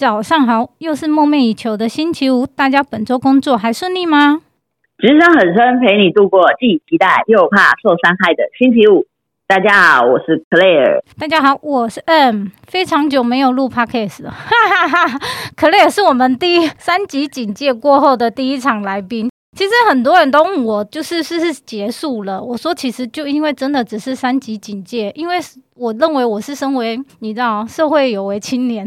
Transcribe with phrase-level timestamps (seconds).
[0.00, 4.40] 早上好，又是梦寐以求的星期五，大家本周工作还顺利吗？
[4.96, 9.04] 职场很深，陪你度过既期待又怕受伤害的星期五。
[9.46, 11.02] 大家好，我是 Claire。
[11.18, 12.46] 大家好，我是 M。
[12.66, 15.18] 非常久没有录 Podcast 了， 哈哈哈。
[15.54, 19.30] Claire 是我们第三级警戒过后的第一场来宾。
[19.54, 22.42] 其实很多人都问我，就是是是结束了。
[22.42, 25.36] 我说，其实就因为真的只是三级警戒，因为
[25.80, 28.86] 我认为我是身为你知道社会有为青年，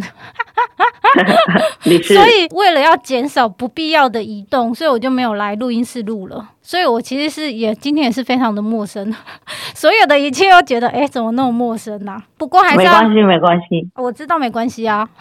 [1.82, 6.50] 是所以为了要减少不必要的移动，所以我就没有来录音室录了。
[6.62, 9.12] 所以我其实是也今天也是非常的陌生，
[9.74, 12.24] 所有的一切都觉得哎，怎么那么陌生呢、啊？
[12.38, 15.10] 不过还是没关系，没关系，我知道没关系啊。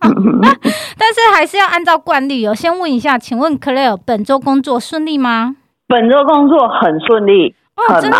[0.00, 5.56] 但是还是要按照惯例哦，先问一下，请问 Claire 本周工作顺利吗？
[5.86, 7.54] 本周工作很顺利，
[7.88, 8.16] 哦，真的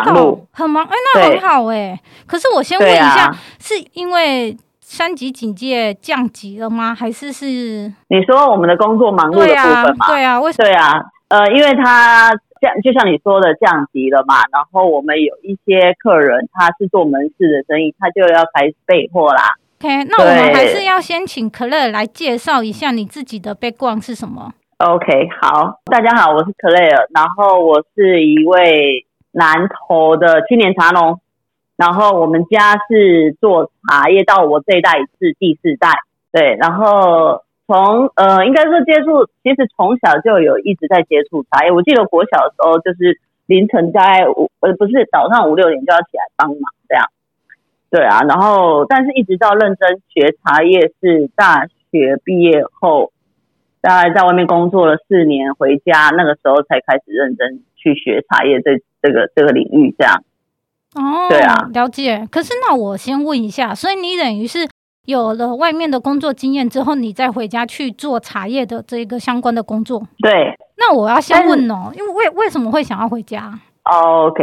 [0.52, 1.98] 很忙，哎，那很好哎。
[2.26, 6.94] 可是我先问一下，啊、是因为三级警戒降级了吗？
[6.94, 7.92] 还是是？
[8.08, 10.06] 你说我们的工作忙碌的部分吗？
[10.08, 10.68] 对啊，为什么？
[10.68, 11.00] 对啊。
[11.28, 12.28] 呃，因为他
[12.60, 19.44] 降，就像你说的降级了嘛，然后我们有一些客人他是做门市的生意，他就要开始备货啦。
[19.80, 31.20] OK，那我们还是要先请 Claire 来介绍一下你自己的 background 是什么？OK，好，大家好，我是 Claire，然后我是一位南投的青年茶农，
[31.76, 35.88] 然后我们家是做茶叶，到我这一代是第四代，
[36.32, 37.42] 对，然后。
[37.70, 41.70] 从呃，应该说接触，其实从小就有一直在接触茶叶。
[41.70, 47.06] 我记得国小的时候，就是凌晨大概五呃，不是早上五六点就要起来帮忙这样。
[47.88, 53.12] 对啊，然后但是一直到认真学茶叶是大学毕业后，
[53.80, 60.22] 大概在外面工作了四年，回家那个时候才开始认真去学茶叶这这个这个领域这样。
[60.94, 62.28] 哦，对啊，了解。
[62.30, 64.68] 可是那我先问一下，所以你等于是。
[65.06, 70.06] 有了外面的工作经验之后，你再回家去做茶叶的这个相关的工作。
[70.22, 73.50] 对，那我要先问哦，因为为为什么会想要回家
[73.82, 74.42] ？OK，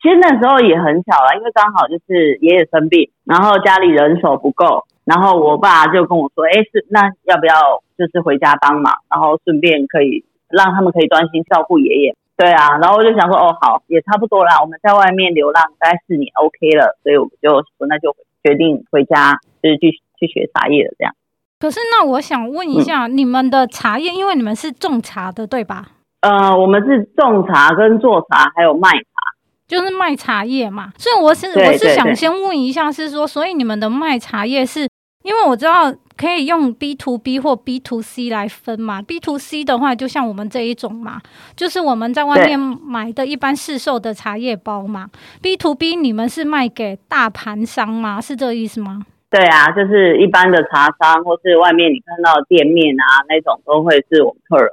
[0.00, 7.54] 其实那时候也很巧了，因为刚好就是爷爷生病，然后家里人手不够，然后我爸就跟我说：“哎，是那要不要
[7.98, 19.90] 就是回家帮忙，然后顺便可以让他们可以专心照顾爷爷。”对啊，然后我就想说：“哦，好，也差不多啦，我们在外面流浪大概四年，OK 了。”所以我们就说：“那就决定回家。”就是去
[20.20, 21.12] 去学茶叶了这样，
[21.58, 25.88] 可是那我想问一下，嗯、你们的茶叶，因为你们是种茶的，对吧？
[26.20, 29.34] 呃，我们是种茶跟做茶，还有卖茶，
[29.66, 30.92] 就是卖茶叶嘛。
[30.96, 34.88] 所以我是我是想先问一下，是说，所以你们的卖茶叶是，
[35.24, 39.00] 因为我知道可以用 B to B 或 B to C 来分嘛。
[39.00, 41.20] B to C 的话，就像我们这一种嘛，
[41.56, 45.08] 就是我们在外面买的一般市售的茶叶包嘛。
[45.40, 48.20] B to B 你们是卖给大盘商吗？
[48.20, 49.06] 是这个意思吗？
[49.30, 54.68] 对啊，就是一般的茶商，或是外面你看到店面啊，那种都会是我们客人。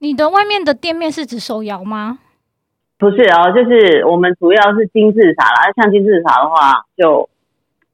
[0.00, 2.18] 你的外面的店面是指手摇吗？
[2.98, 5.70] 不是哦，就是我们主要是精致茶啦。
[5.76, 7.28] 像精致茶的话，就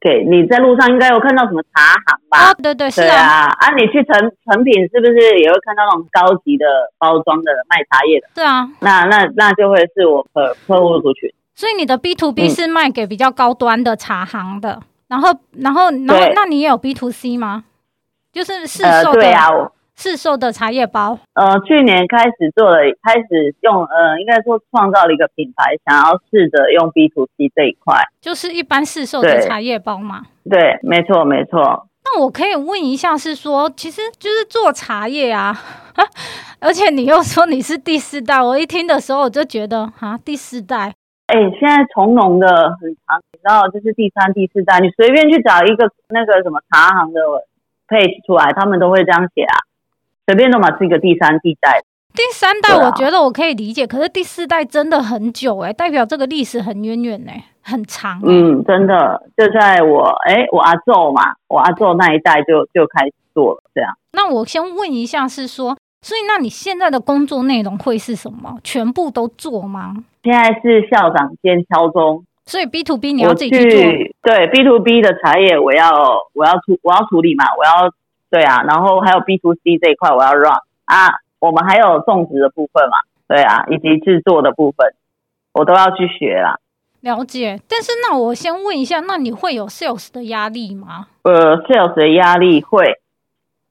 [0.05, 2.51] 给你在路上应该有看到什么茶行吧？
[2.51, 3.17] 哦，对对是啊。
[3.17, 4.13] 啊，啊，你去成
[4.45, 6.65] 成品是不是也会看到那种高级的
[6.99, 8.27] 包装的卖茶叶的？
[8.35, 8.69] 对啊。
[8.81, 11.33] 那那那就会是我客客户族群。
[11.55, 14.73] 所以你的 B to B 是卖给比较高端的茶行的。
[14.73, 17.63] 嗯然后，然后，然后，那你也有 B to C 吗？
[18.33, 19.47] 就是市售的，呃、对啊，
[19.95, 21.17] 市售的茶叶包。
[21.33, 30.23] 呃，去年开始做了，开始用，呃，应该说创造了一个品牌，想要试着用 B to C 这一块，就是一般市售的茶叶包嘛。
[30.49, 31.87] 对，对，没错，没错。
[32.03, 35.55] 那我可以问一下，是说，其实就是做茶叶啊，
[36.61, 40.93] 而且你又说你是第四代，我一听的时候我就觉得啊，第四代。
[41.25, 42.47] 哎，现在从农的
[42.79, 47.19] 很长，你知道，就是第三、第四代，你随便去找一个那个什么茶行的
[47.87, 49.57] page 出来，他们都会这样写啊，
[50.25, 51.81] 随便都嘛是一个第三、第代。
[52.13, 58.25] 第三代我觉得我可以理解，啊、可是第四代真的很久哎、欸，代表这个历史很渊源哎，很长、欸。
[58.27, 63.91] 嗯，真的，就在我哎，我阿昼嘛，我阿昼那一代就就开始做了这样。
[64.13, 65.75] 那我先问一下，是说。
[66.01, 68.59] 所以，那你现在的工作内容会是什么？
[68.63, 69.95] 全部都做吗？
[70.23, 73.81] 现在是校长兼敲钟，所以 B to B 你要自己去做。
[74.21, 75.89] 对 B to B 的茶叶，我要
[76.33, 77.91] 我要处我要处理嘛，我要
[78.29, 80.51] 对啊，然后还有 B to C 这一块我要 run
[80.85, 84.93] 啊，我们还有种植的部分嘛，对啊，以及制作的部分，
[85.53, 86.59] 我都要去学啦。
[87.01, 91.07] 了解，但是那我先问一下，那你会有 sales 的压力吗？
[91.23, 92.99] 呃，sales 的压力会，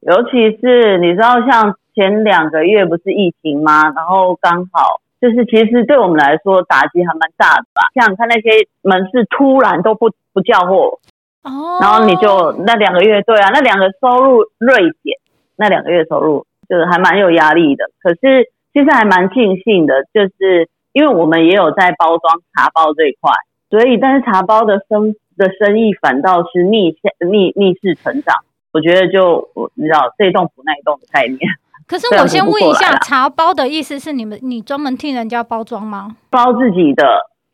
[0.01, 1.77] 尤其是你知道像。
[1.97, 3.85] 前两个月不是疫情吗？
[3.95, 7.87] 然后刚好就是，其实对我们来说打击还蛮大的吧。
[7.95, 10.99] 像看那些门市突然都不不叫货，
[11.45, 15.17] 哦，然后你就那两个月，对啊，那两个收入锐减，
[15.57, 17.85] 那两个月收入就是还蛮有压力的。
[18.03, 23.31] 可是其实还蛮庆幸的，就是因为我们也有在包装茶包这一块，
[23.71, 28.37] 所以但是茶包的生的生意反倒是逆向逆逆势成长。
[28.73, 31.39] 我觉得就我你知道这一栋补那一栋的概念。
[31.87, 36.17] 可是我先问一下，茶包的意思是你们你专门替人家包装吗？
[36.31, 37.05] 包自己的，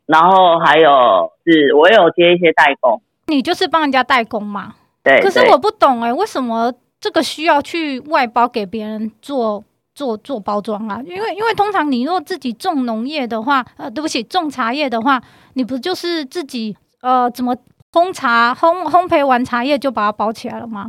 [0.06, 3.02] 然后还有是我有接一些代工。
[3.31, 4.75] 你就是帮人家代工嘛？
[5.03, 5.21] 对。
[5.23, 9.62] 可是我不懂哎、欸，为什么这个需要去外包给别人做
[9.94, 11.00] 做做包装啊？
[11.05, 15.21] 因为因为通常你若自己种农业的话，呃，对不起，种茶叶的话，
[15.55, 17.56] 你不就是自己呃怎么
[17.93, 20.88] 烘茶烘烘焙完茶叶就把它包起来了吗？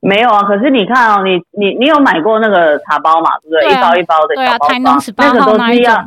[0.00, 3.30] 没有啊，可是你看哦，你你你有买过那个茶包嘛？
[3.42, 3.60] 对不对？
[3.68, 5.94] 对啊、一包一包的小包装，对啊，台农十八号那一种。
[5.94, 6.04] 台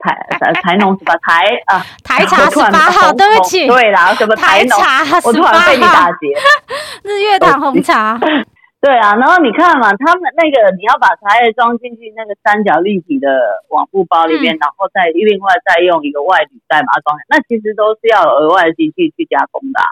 [0.00, 4.78] 台台农十八台啊，台茶十八号，对不起，对啦，什么台农？
[5.24, 6.34] 我突然被你打劫。
[7.04, 8.18] 日月潭红茶。
[8.80, 13.28] 对啊，然后你看嘛，他们那个你要把茶叶装进去那个三角立体的
[13.68, 19.84] 网布包里面，嗯、然后再另外再用一个外铝袋把它装，那其实都是要额外的机器去加工的、啊。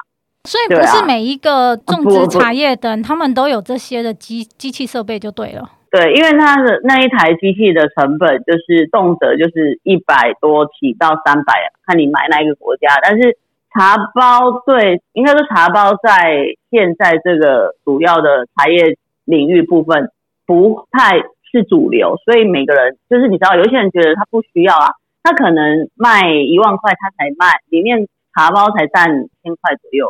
[0.44, 5.68] 所以不是每一个种植茶叶的人，他们都有这些的机机器设备就对了。
[5.90, 12.88] 对，因为它的那一台机器的成本就是动辄就是一百多起到三百，看你买哪一个国家。
[13.02, 13.36] 但是
[13.72, 20.10] 茶包对，应该说茶包在现在这个主要的茶叶领域部分
[20.46, 21.18] 不太
[21.50, 24.92] 是主流，所以每个人就是你知道，有些人觉得他不需要啊，
[25.22, 29.08] 他可能卖一万块他才卖，里面茶包才占
[29.42, 30.06] 千块左右。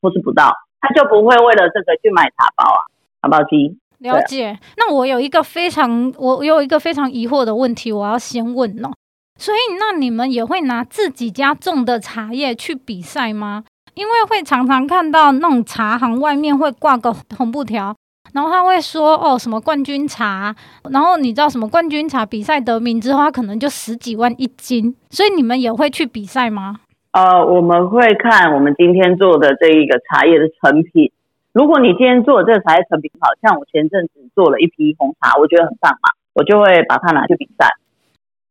[0.00, 2.86] 或是不到，他就不会为了这个去买茶包啊，
[3.20, 3.76] 茶包机。
[4.00, 4.58] 了解。
[4.76, 8.90] 那我有一个非常，我有一个非常疑惑的问题，我要先问哦。
[9.38, 13.64] 所以，那你们也会拿自己家种的茶叶去比赛吗？
[13.94, 17.94] 因为会常常看到那种茶行外面会挂个红布条，
[18.32, 20.54] 然后他会说哦什么冠军茶，
[20.90, 24.94] 然后你知道什么冠军茶比赛得名之后，他可能就十几万一斤。
[25.10, 26.76] 所以你们也会去比赛吗？
[27.12, 31.10] 呃，我们会看我们今天做的这一个茶叶的成品。
[31.58, 37.66] 如果你今天做的这个茶叶成品好，像我前阵子做了一批红茶，我觉得很棒嘛，我就会把它拿去比赛。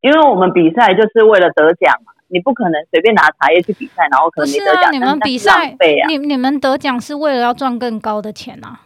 [0.02, 4.84] 因为我们比赛就是为了得奖嘛，你不可能随便拿茶叶去比赛，然后可能没得奖。
[4.84, 5.74] 啊、你们比赛，
[6.10, 8.82] 你你们得奖是为了要赚更高的钱啊？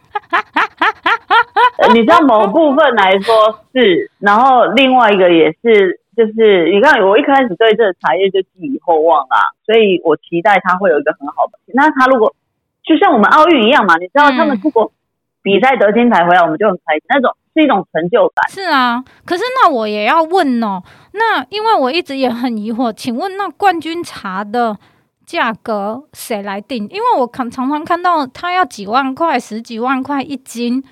[1.91, 3.33] 你知道某部分来说
[3.73, 5.99] 是，然后另外一个也是。
[6.13, 11.57] 就是你看，我一开始对这个茶叶就寄予厚望啊，所以我期待它会有一个很好的。
[11.73, 12.35] 那它如果
[12.91, 14.91] 就像我们奥运一样嘛，你知道他们出国
[15.41, 18.49] 比赛得金牌回来，我们就很开心，那种是一种成就感。
[18.49, 20.83] 是啊，可是那我也要问哦，
[21.13, 24.75] 那因为我一直也很疑惑，请问那冠军茶的
[25.25, 26.83] 价格谁来定？
[26.89, 30.83] 因为我看常常看到他要几万块、十几万块一斤。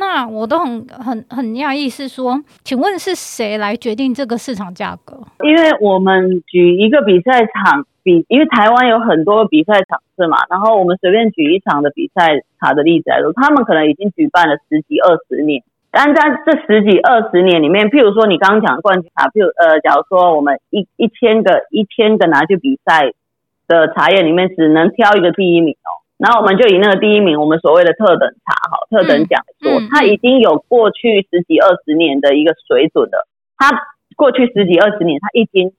[0.00, 5.20] 那我都很很很讶异，是说，请问是谁来决定这个市场价格？
[5.42, 15.62] 因为我们举一个比赛场比，因为台湾有很多比赛场次嘛，然后我们随便举一场的比赛茶的例子来说，他们可能已经举办了十几二十年，
[15.92, 23.12] 但在这十几二十年里面，譬如说你刚刚讲的冠军茶，譬如呃，假如说我们一一千个一千个拿去比赛
[23.68, 26.02] 的茶叶里面，只能挑一个第一名哦。
[26.18, 33.28] 然后我们就以那个第一名，我们所谓的特等茶，哈，特等奖说，它已经有过去十几二十年的一个水准了。
[33.56, 33.70] 它
[34.16, 35.72] 过去十几二十年，它一斤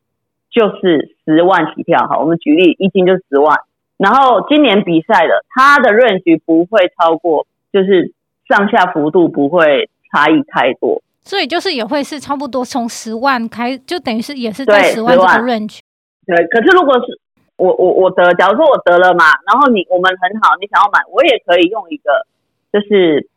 [0.49, 3.57] 就是十万起跳，哈，我们举例，一斤就是十万。
[3.99, 8.11] 然后今年比赛的，它的 range 不会超过，就是
[8.47, 11.03] 上下幅度不会差异太多。
[11.21, 15.79] 所以就是也会是差不多从十万开，就等于是也是在十万这个 range。
[16.25, 17.19] 对，可是如果是。
[17.59, 22.25] 我我我得，假如说我得了嘛，然后你我们很好，你想要买，我也可以用一个
[22.71, 23.27] 就是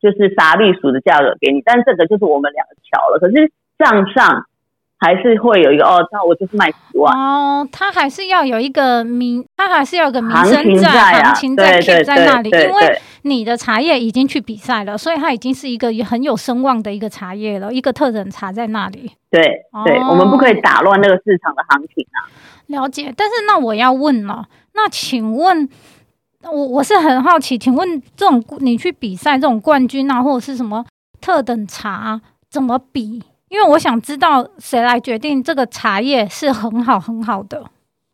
[0.00, 3.18] 就是杀绿薯的价格给你，但这个就是我们两个乔了。
[3.18, 4.46] 可是账上
[5.02, 19.10] 还是会有一个哦，那我就是卖十万哦，他还是要有一个名，他还是要有个名声在，行情在，行情在，在那里，因为你的茶叶已经去比赛了，所以它已经是一个很有声望的一个茶叶了，一个特等茶在那里。
[19.28, 19.42] 对
[19.84, 22.30] 对，我们不可以打乱那个市场的行情啊。
[22.68, 25.68] 了解，但是那我要问了，那请问，
[26.44, 30.84] 我我是很好奇，请问这种你去比赛这种冠军啊，或者是什么
[31.20, 33.24] 特等茶怎么比？
[33.52, 37.62] 因为我想知道谁来决定这个茶叶是很好很好的。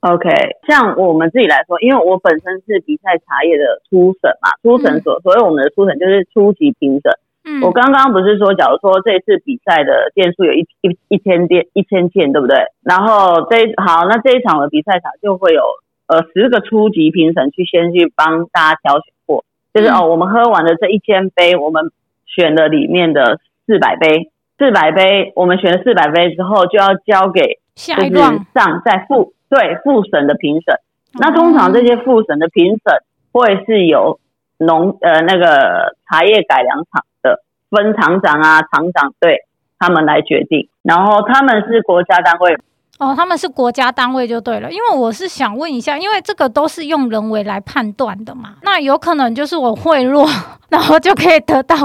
[0.01, 0.29] OK，
[0.67, 7.13] 像我们自己来说，因为我本身是比赛茶叶的初审嘛，初审所，所以我们的初审就是初级评审。
[7.45, 12.59] 嗯，我刚刚不是说，假如说这次比赛的件数有一一一千件一千件，对不对？
[12.83, 15.63] 然后这好，那这一场的比赛场就会有
[16.09, 21.93] 呃十个初级评审去先去帮大家挑选过，就是、嗯、哦，我们喝完了这一千杯，我们
[22.27, 30.75] 选了里面的四百杯，四百杯我们选了四百杯之后，就要交给就是上在复对复审的评审。
[31.15, 34.19] 那通常这些复审的评审会是由
[34.59, 39.45] 农呃那个茶叶改良厂的分厂长啊厂长对
[39.79, 42.59] 他们来决定，然后他们是国家单位。
[42.99, 50.29] 哦，他们是国家单位就对了，因为我是想问一下，因为这个都是用人为来判断的嘛，那有可能就是我贿赂，
[50.69, 51.77] 然后就可以得到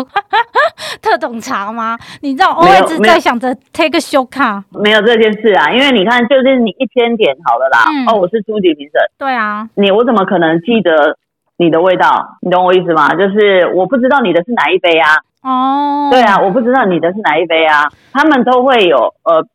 [1.02, 1.98] 特种茶吗？
[2.22, 11.18] 你知道，我一直在想着 take a shortcut，没有这件事啊，因为你看，就是你一千点好了啦，嗯、哦，我是初级评审，对啊，你我怎么可能记得
[11.58, 12.38] 你的味道？
[12.42, 13.14] 你懂我意思吗？
[13.14, 19.46] 就是我不知道你的是哪一杯啊，哦，对啊，我不知道你的是哪一杯啊，他们都会有呃。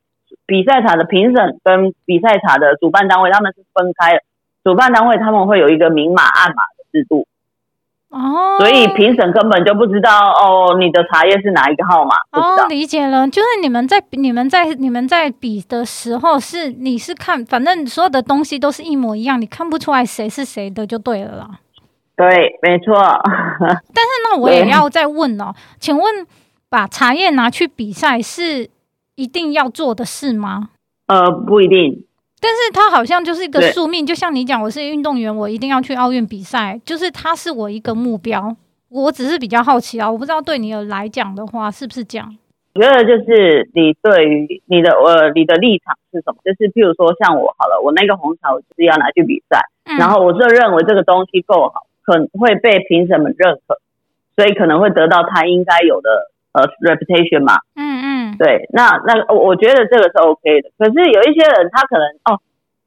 [0.48, 4.22] 比赛茶的评审跟比赛茶的主办单位他们是分开的，
[4.64, 7.26] 主办单位他们会有一个明码暗码的制度，
[8.08, 12.16] 哦，所以评审根本就不知道哦，你的茶叶是哪一个号码？
[12.32, 21.50] 哦，理解了，就是你们在你们在你们在比的时候是你是看，反正所有的东西都是一模一样，你看不出来谁是谁的就对了啦。
[22.16, 22.94] 对，没错。
[23.60, 26.26] 但是那我也要再问哦，请问
[26.70, 28.70] 把茶叶拿去比赛是？
[29.18, 30.70] 一定要做的事吗？
[31.08, 32.04] 呃，不一定。
[32.40, 38.54] 但是它好像就是一个宿命，就像你讲，我是运动员，我一定要去奥运比赛，就是它是我一个目标。
[38.88, 42.36] 我只是比较好奇啊，我不知道对你来讲的话是不是这样？
[42.74, 46.38] 我觉得就是你对于你的呃你的立场是什么？
[46.44, 53.80] 就是譬如说像我好了，我那个红茶我就是要拿去比赛，嗯、然后我就认为这个东西够好，可能会被评审们认可，
[54.36, 57.58] 所以可能会得到他应该有的呃 reputation 嘛。
[57.74, 57.97] 嗯
[58.28, 58.36] 嗯。
[58.38, 60.70] 对，那那我我觉得这个是 OK 的。
[60.78, 62.40] 可是有一些人他可能哦，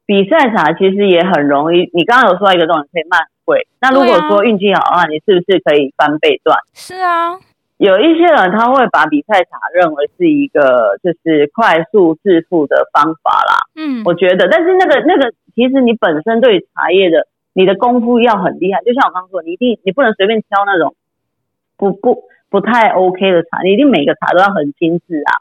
[0.06, 1.90] 比赛茶其实也很容易。
[1.92, 6.58] 你刚刚有说到一个重点可以慢会，那如果说运气好的话，你是不是可以翻倍赚？
[6.74, 7.38] 是啊，
[7.78, 13.66] 有一些人他会把比赛茶认为是一个就是快速致富的方法啦。
[13.74, 20.94] 嗯，我觉得，但是那个那个其实你本身对茶叶的你的功夫要很厉害，就像我刚刚说，你一定你不能随便挑那种
[21.76, 22.24] 不不。
[22.52, 25.32] 不太 OK 的茶，你一定每个茶都要很精致啊。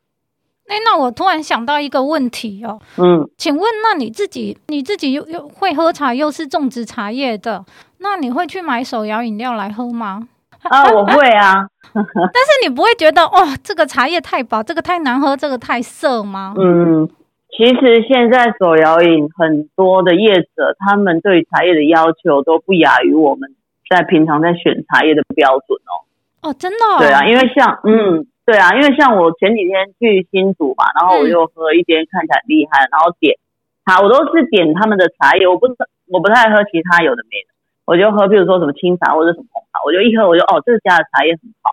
[0.85, 7.65] 那我突然想到一个问题哦，嗯，请问那你自己你自己又又会喝茶，又是种植茶叶的，
[7.99, 10.29] 那你会去买手摇饮料来喝吗？
[10.63, 11.67] 啊，我会啊。
[11.93, 16.53] 但是你不会觉得哦，这个茶叶太薄，这个太难喝，这个太涩吗？
[16.57, 17.09] 嗯，
[17.49, 23.53] 其实现在手摇饮很多的业者，他们对茶叶的要求都不亚于我们
[23.89, 26.07] 在平常在选茶叶的标准哦。
[26.41, 26.99] 哦，真的、哦？
[26.99, 33.37] 对啊，因为像嗯，对啊，因为像我前几天去新竹嘛，然后我就喝一间看起来很厉害，然后点
[33.85, 35.75] 茶，我都是点他们的茶叶，我不是
[36.09, 37.53] 我不太喝其他有的没的，
[37.85, 41.71] 我就喝，比如说什么清茶或者什么红茶，我就一喝我就哦，这家的茶叶很好。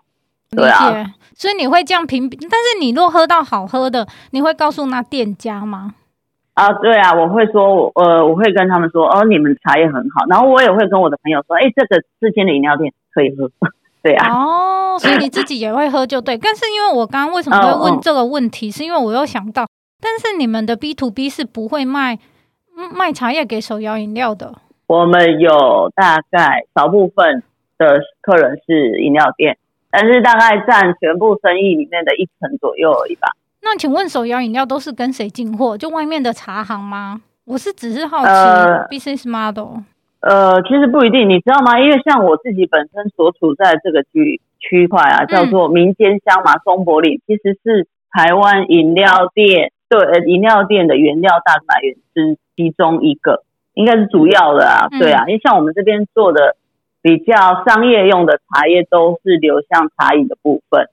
[0.51, 5.93] 对啊，所以你会这样评比，但是你若喝到好喝的，你会告诉那店家吗？
[6.55, 13.49] 啊，对啊，我会说，呃，我会跟他们说，哦，你们茶叶很好，然后我也会跟我的朋友说，哎，这个这间的饮料店可以喝。
[14.01, 19.67] 对啊，哦，所以你自己也会喝就对，但是因为我刚刚为什么会问这个问题，是因为我又想到，
[20.01, 22.17] 但是你们的 B to B 是不会卖
[22.93, 24.55] 卖茶叶给手摇饮料的。
[24.87, 27.43] 我们有大概少部分
[27.77, 29.57] 的客人是饮料店，
[29.91, 33.27] 但是大概占全部生意里面的一成左右而已吧。
[33.61, 35.77] 那请问手摇饮料都是跟谁进货？
[35.77, 37.21] 就外面的茶行吗？
[37.45, 39.81] 我是只是好奇、呃、business model。
[40.21, 41.79] 呃，其实不一定，你知道吗？
[41.79, 56.57] 因为像我自己本身所处在这个区区块啊，叫做民间香嘛，松柏岭，其实是台湾饮料店对呃饮料店的原料大来源之其中一个，应该是主要的啊，对啊，因为像我们这边做的
[57.01, 60.89] 比较商业用的茶叶，都是流向茶饮的部分，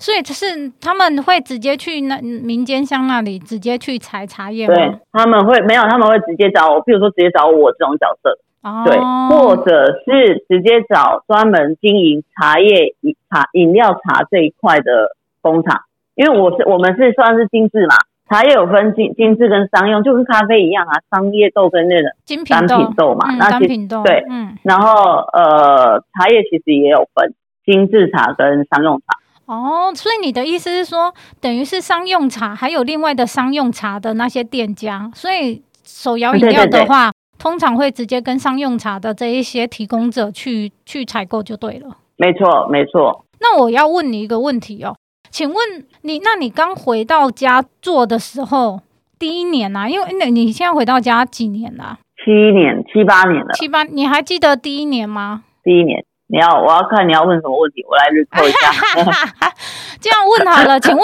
[0.00, 0.46] 所以就是
[0.80, 4.74] 他们会直接去那民间乡那里直接去采茶叶吗？
[4.74, 8.38] 对，他们会没有，他们会直接找我，比如说直接找我这种角色。
[8.62, 8.98] 哦、对，
[9.30, 15.80] 或者是直接找专门经营茶叶饮茶饮料茶这一块的工厂，
[16.14, 17.96] 因为我是我们是算是精致嘛，
[18.28, 22.54] 茶叶有分精精致跟商用，就跟咖啡一样啊，商业豆跟那个精品
[22.96, 24.92] 豆嘛，那其实对，嗯，然后
[25.32, 27.32] 呃，茶叶其实也有分
[27.64, 29.19] 精致茶跟商用茶。
[29.56, 37.06] 哦，所以你的意思是说，等于是商用茶还有另外的商用茶的那些店家，所以手摇饮料的话。
[37.06, 41.96] 对对对通常会直接跟商用茶的这一些提供者去去采购就对了。
[42.18, 43.24] 没错，没错。
[43.40, 44.94] 那我要问你一个问题哦，
[45.30, 45.56] 请问
[46.02, 48.82] 你，那你刚回到家做的时候，
[49.18, 51.98] 第一年啊，因为那你现在回到家几年了？
[52.22, 53.54] 七年七八年了。
[53.54, 55.44] 七八，你还记得第一年吗？
[55.64, 58.04] 第一年，你要我要看你要问什么问题，我来
[58.40, 59.52] 回答一下。
[60.00, 61.02] 这样问好了，请问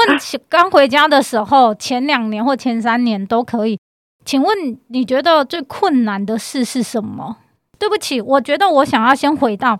[0.48, 3.78] 刚回家的时候，前两年或前三年都可以。
[4.24, 7.36] 请问你觉得最困难的事是什么？
[7.78, 9.78] 对不起，我觉得我想要先回到，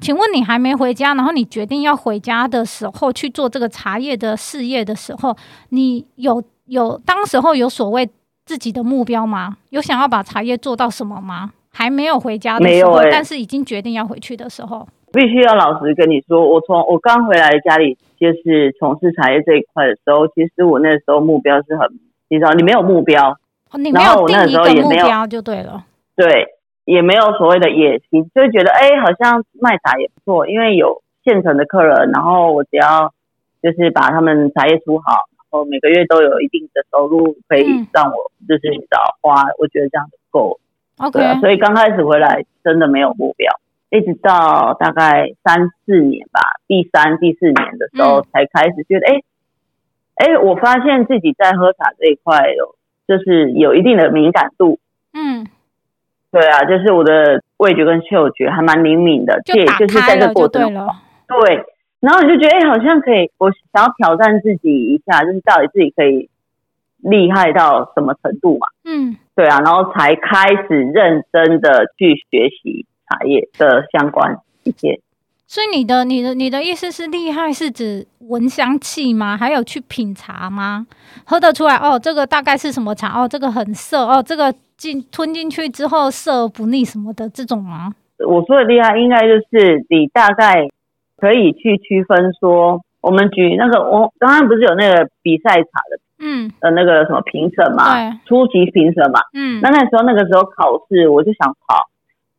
[0.00, 5.36] 请问你还没回家，然后你决定要回家的时候去做这个茶叶的事业的时候，
[5.70, 8.08] 你有有当时候有所谓
[8.44, 9.56] 自己的目标吗？
[9.70, 11.50] 有想要把茶叶做到什么吗？
[11.72, 21.88] 还没有回家的时候，欸、但是已经决定要回去的时候，必须要老实跟你说，我从我刚回来家里就是从事茶叶这一块的时候，其实我那时候目标是很，
[22.28, 23.36] 你知道，你没有目标，
[23.70, 25.84] 哦、你没有定一个目标就对了，
[26.16, 26.46] 对。
[26.84, 33.14] 也没有所谓的野心，就觉得哎、欸，好像卖茶也不错，因为有现成的客人，然后我只要
[33.62, 40.58] 就是把他们茶叶出好，然后每个月都有一定的收入，可以让我就是找花，我觉得这样子够。
[40.98, 43.52] OK，、啊、所以刚开始回来真的没有目标，
[43.90, 49.22] 一直到大概三四年吧，第三、第四年的时候才开始觉得，哎、嗯，
[50.16, 52.74] 哎、欸，我发现自己在喝茶这一块有，
[53.06, 54.78] 就是有一定的敏感度。
[55.12, 55.46] 嗯。
[56.30, 60.88] 对啊，就是我的味觉跟嗅觉还蛮灵敏的，这也就是在这个过程中，
[61.28, 61.62] 对，
[62.00, 66.30] 然后你就觉得，哎，好像可以，我想要挑战自己一下，就是到底自己可以
[67.02, 68.66] 厉害到什么程度嘛？
[68.84, 75.00] 嗯，对啊，然后才开始认真的去学习茶叶的相关一些。
[75.46, 79.36] 所以你的、你的、你的意思是厉害是指闻香气吗？
[79.36, 80.86] 还有去品茶吗？
[81.26, 83.20] 喝得出来哦，这个大概是什么茶？
[83.20, 87.92] 哦，这个很涩哦，这个进吞进去之后涩而不腻什么的这种吗？
[88.26, 90.68] 我说的厉害，应该就是你大概
[91.18, 101.90] 可以去区分说，我们举那个，我刚刚不是有那个比赛茶的，嗯，的那个什么评审嘛，对，初级评审嘛，嗯，那那时候那个时候考试，我就想考，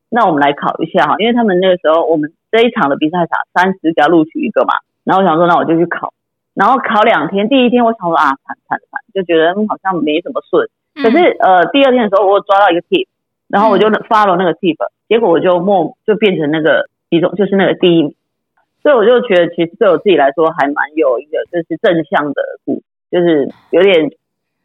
[0.09, 2.31] 那我们来考一下哈，因为他们那个时候我们。
[2.53, 6.13] 这一场的比赛打三十只要录取一个嘛，然后我想说，那我就去考，
[6.53, 13.07] 然后考两天，第一天我想说啊，惨惨惨，就觉得好像没什么顺，可是呃第二天的时候我抓到一个 tip，
[13.47, 14.77] 然后我就 follow 那个 tip，
[15.09, 18.13] 结果我就默就变成那个其中就是那个第一名，
[18.83, 24.09] 所以我就觉得其实对我自己来说还蛮有一个就是正向的鼓，就是有点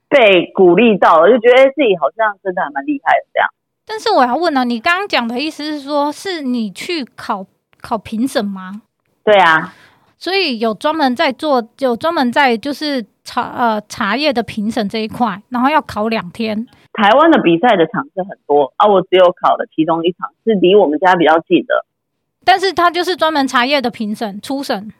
[0.08, 3.48] 被鼓励到，了就觉得自己好像真的还蛮厉害的这样。
[3.86, 7.46] 但是我要问呢，你刚刚讲的意思是说，是你去考？
[7.80, 8.82] 考评审吗？
[9.22, 9.72] 对啊，
[10.18, 16.66] 所以有专门在做，有专门在就是茶呃茶叶的评审这一块，然后要考两天。
[16.92, 21.86] 台湾的比赛的场次很多啊，我只有考了其中一场是离我们家比较近的，
[22.44, 24.92] 但是他就是专门茶叶的评审初审。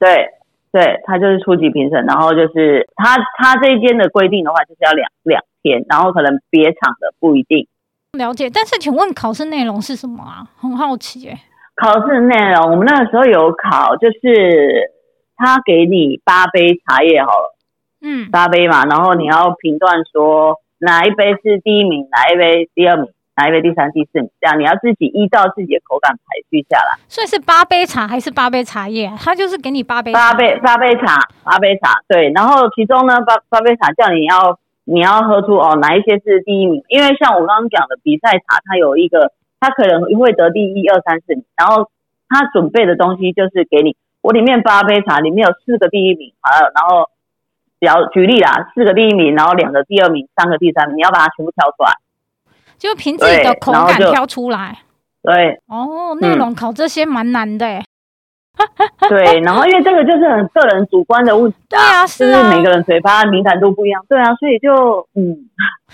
[0.00, 0.28] 对
[0.74, 7.68] 对，他就是初级评审，然后就是他他这一间的规定的话，就是要两两天，然后可能别场的不一定。
[8.18, 10.42] 了解，但是请问考试内容是什么啊？
[10.60, 11.38] 很好奇哎。
[11.76, 14.90] 考试内容，我们那个时候有考，就是
[15.36, 17.56] 他给你八杯茶叶好了，
[18.02, 23.06] 嗯，八杯嘛，然后你要评断说哪一杯是第一名，哪一杯第二名，
[23.36, 26.98] 哪一杯第三、第四名，这样你要自己依照自己的口感排序下来。
[27.08, 29.12] 所以是八杯茶还是八杯茶叶？
[29.18, 32.30] 他就是给你八杯八杯八杯茶，八杯茶，对。
[32.34, 39.32] 然后其中呢，八八杯茶叫你要你要喝出哦哪一些是第一名，因为像我刚刚讲的比赛茶，它有一个。
[39.60, 41.88] 它可能会得第一、二、三、四名，然后
[42.28, 47.08] 他准备的东西就是给你，我里面八杯茶里面有四个第一名，好了，然后
[47.78, 51.96] 比较举例啦，四个第一名，然后两个第二名，三个第三名，你要把它全部挑出来，
[52.78, 54.78] 就凭自己的口感挑出来。
[55.22, 57.82] 对，哦，内容考这些蛮难的。
[59.08, 64.72] 对，然后因为这个就是很个人主观的问题，对啊，是啊，就是每个人嘴巴敏感度不一样，对啊，所以就
[65.16, 65.34] 嗯，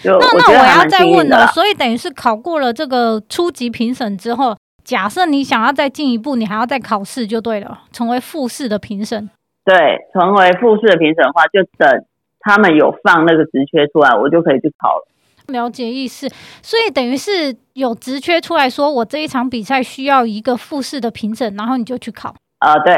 [0.02, 9.30] 就那那我要再问了，所以等于是考过了这个初级评审之后，假设你想要再进一步，你还要再考试就对了，成为复试的评审。
[9.64, 12.04] 对，成为复试的评审的话，就等
[12.40, 15.06] 他们有放那个职缺出来，我就可以去考了。
[15.52, 16.28] 了解意思，
[16.62, 22.34] 所以等于是有职缺出来说，我这一场比赛需要一个复试的评审，然后你就去考。
[22.60, 22.94] 呃，对，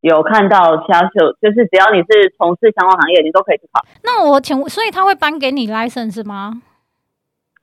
[0.00, 3.84] 有看到其他，就是只要你是从事相关行业，你都可以去考。
[4.02, 6.62] 那我请问，所以他会颁给你 license 吗？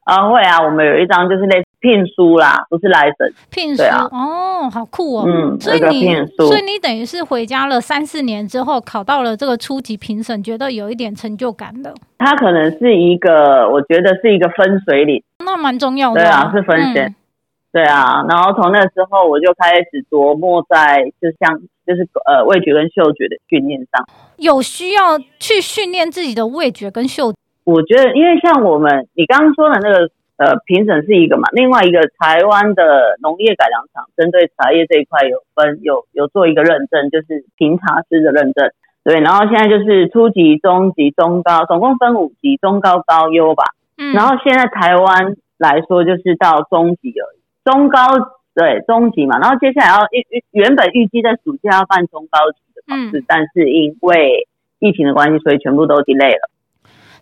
[0.05, 3.33] 啊，会啊，我们有一张就是类似聘书啦，不是 license。
[3.51, 5.25] 聘书、啊、哦，好酷哦。
[5.27, 11.93] 嗯，所以你聘书，所以你等于是回家了三四年之后，考到了这个初级评审，觉得有一点成就感的。
[12.17, 16.21] 它可能是一个，我觉得是一个分水岭，那蛮重要的。
[16.21, 17.01] 对啊，是分水。
[17.01, 17.15] 嗯
[17.73, 27.37] 对啊，然后从那时候我就开始琢磨在，就像就是呃味觉跟嗅觉的训练上，有需要去训练自己的味觉跟嗅觉。
[27.63, 30.07] 我觉得，因为像我们你刚刚说的那个
[30.43, 38.69] 呃评审是一个嘛，另外一个台湾的农业改良场针对茶叶这一块有分有有做一个认证，就是评茶师的认证。
[39.05, 43.63] 对，然后现在就是初级、中级、中高，总共分五级，中高高优吧。
[43.97, 44.13] 嗯。
[44.13, 47.99] 然后现在台湾来说就是到中级而已，中高
[48.55, 49.39] 对中级嘛。
[49.39, 54.47] 然后接下来要预预原本预计在暑假要办中高级的考试，嗯、但是因为
[54.79, 56.49] 疫情的关系，所以全部都 delay 了。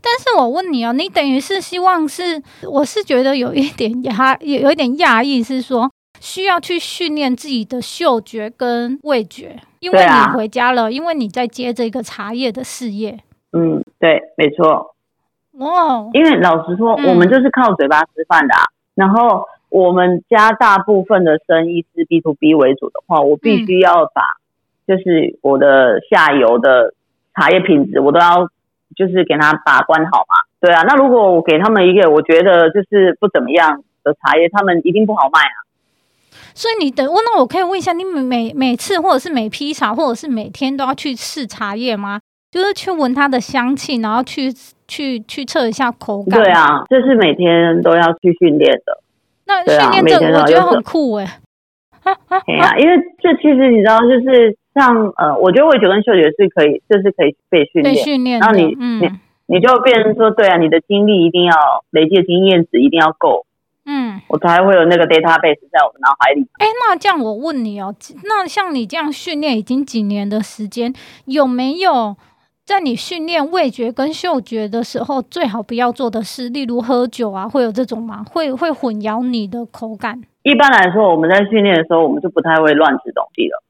[0.01, 9.59] 但是我问你哦，你等于是希望是，我是觉得有一点压，有有一点讶异，是说需要去训练自己的嗅觉跟味觉。
[9.79, 13.19] 因为你回家了，啊、因为你在接这个茶叶的事业。
[13.51, 14.93] 嗯，对，没错。
[15.57, 18.61] 哦，因为老实说，嗯、我们就是靠嘴巴吃饭的啊。
[18.93, 24.21] 然后我们家大部分的生意是 B to B 为主的话，我必须要把，
[24.87, 26.93] 就是我的下游的
[27.33, 28.47] 茶叶品质，我都要
[28.95, 30.35] 就是给他把关好嘛。
[30.59, 35.57] 对啊，那如果我给他们一个我觉得就是不怎么样的茶叶，他们一定不好卖啊。
[36.53, 42.19] 所以你等问，那我可以问一下，你每每每次或者是每批茶，或者是每天都要去试茶叶吗？
[42.51, 44.51] 就是去闻它的香气，然后去
[44.87, 46.43] 去去测一下口感。
[46.43, 49.01] 对啊，这是每天都要去训练的。
[49.45, 51.31] 那训练这个我觉得很酷哎、欸。
[52.45, 57.93] 对啊，因为这其实你知道，就是像呃，我觉得味觉跟嗅觉是可以，就是可以被训练。
[57.93, 58.39] 被训练。
[58.39, 61.53] 然后你嗯你，你就变成说，对啊，你的经历一定要
[61.91, 63.45] 累积的经验值一定要够。
[63.83, 66.41] 嗯，我才会有那个 database 在我的脑海里。
[66.59, 67.93] 哎，那这样我问你哦，
[68.25, 70.93] 那像你这样训练已经几年的时间，
[71.25, 72.15] 有没有
[72.65, 78.23] 在你训练味觉跟嗅觉的时候，最好不要做的事，例如喝酒啊，会有这种吗？
[78.23, 80.21] 会会混淆你的口感？
[80.43, 83.61] 一般来说，我们在训练的时候，我们就不太会乱吃东西了，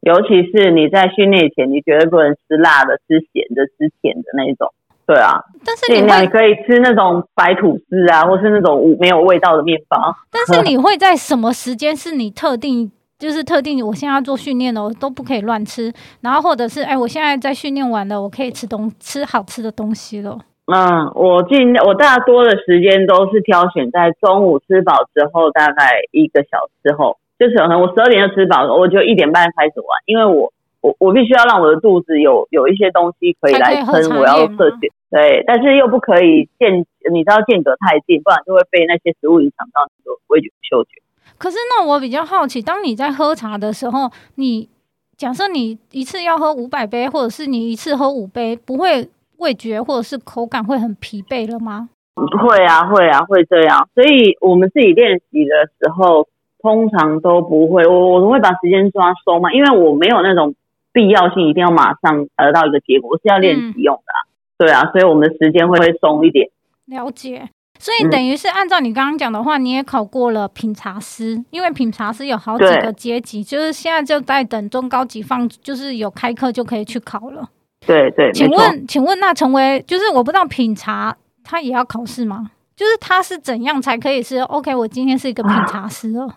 [0.00, 4.72] 尤其是你在训练前，你绝对不能吃辣的、吃咸的、吃甜的那一种。
[5.06, 10.14] 对啊，但是你你可以吃那种白吐司啊，或是那种没有味道的面包。
[10.30, 13.84] 但是你会在什么时间是你特定，就是特定？
[13.84, 15.92] 我现在要做训练的，我都不可以乱吃。
[16.20, 20.38] 然后或者是，哎，我现在在训练完了，我可以吃东吃好吃的东西了。
[20.66, 30.52] 嗯，我尽我大多的时间都是挑选在中午吃饱之后，大概一个小时后，就是可能我十二点就吃饱了，我就一点半开始玩，因为我。
[30.80, 41.02] 我我必须要让我的肚子有有一些东西可以来撑，我要摄取，对，但是又不可以间，你知道间隔太近，不然就会被那些食物影响到你的味觉嗅觉。
[41.38, 44.68] 可是那我比较好奇，当你在喝茶的时候，你
[45.16, 51.88] 假设你一次要喝五百杯，或者是你一次喝五杯，不会味觉或者是口感会很疲惫了吗？
[52.14, 53.88] 会啊，会啊，会这样。
[53.94, 56.26] 所以我们自己练习的时候，
[56.60, 60.54] 通常都不会，我我都会把时间抓松嘛，因为我没有那种。
[60.90, 66.50] 必要性一定要马上得到一个结果，我是要练习用的，啊，嗯、对啊，所以我们的时间会会松一点。
[66.86, 77.48] 了解，所以等于是按照你刚刚讲的话，嗯、你也考过了品茶师，因为品茶师有好几个阶级，就是现在就在等中高级放，就是有开课就可以去考了。
[77.86, 82.50] 对对，请问，错请问那成为就是我不知道品茶他也要考试吗？
[82.76, 84.74] 就是他是怎样才可以是 OK？
[84.74, 86.30] 我今天是一个品茶师哦。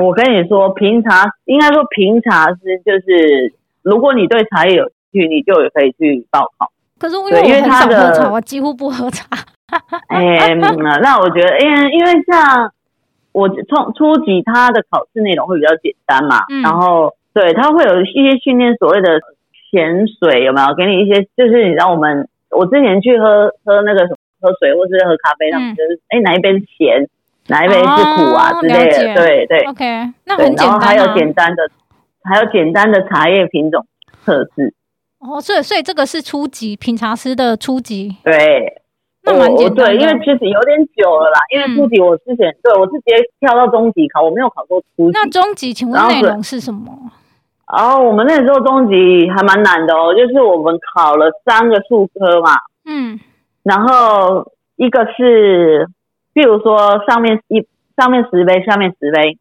[0.00, 3.54] 我跟你说，品茶应该说品茶师就是。
[3.82, 6.70] 如果你对茶叶有兴趣，你就也可以去报考。
[6.98, 9.24] 可是因为我很少喝茶，我几乎不喝茶。
[10.08, 10.54] 哎，
[11.02, 12.72] 那我觉得，因为因为像
[13.32, 16.44] 我从初级，它的考试内容会比较简单嘛。
[16.50, 19.20] 嗯、然后对，它会有一些训练，所谓的
[19.70, 20.74] 咸水有没有？
[20.74, 27.08] 给你一些，就是你知道我们，我之前去喝喝那个什么喝水，或是喝咖啡，他们就是哎哪一杯是咸，
[27.48, 29.14] 哪一杯是苦啊、哦、之类的。
[29.14, 29.60] 对对。
[29.66, 29.84] OK，
[30.24, 30.70] 那很简单、啊。
[30.70, 31.68] 然后还有简单的。
[32.24, 33.86] 还有简单的茶叶品种
[34.22, 34.74] 测试
[35.20, 38.77] 哦，所以所以这个是初级品茶师的初级，对，
[39.28, 39.84] 那蛮简单的。
[39.84, 45.12] 对，因为其实有点久了啦，因为初级我之前、嗯、对我是直接跳到中级考，我没有考过初级。
[45.12, 46.90] 那中级请问内容是什么？
[47.70, 52.52] 然后我们那时候中级还蛮难的哦，就是我们考了三个数科嘛，
[52.86, 53.20] 嗯，
[53.62, 55.86] 然后一个是，
[56.32, 59.36] 比如说上面一上面十杯，下面十杯，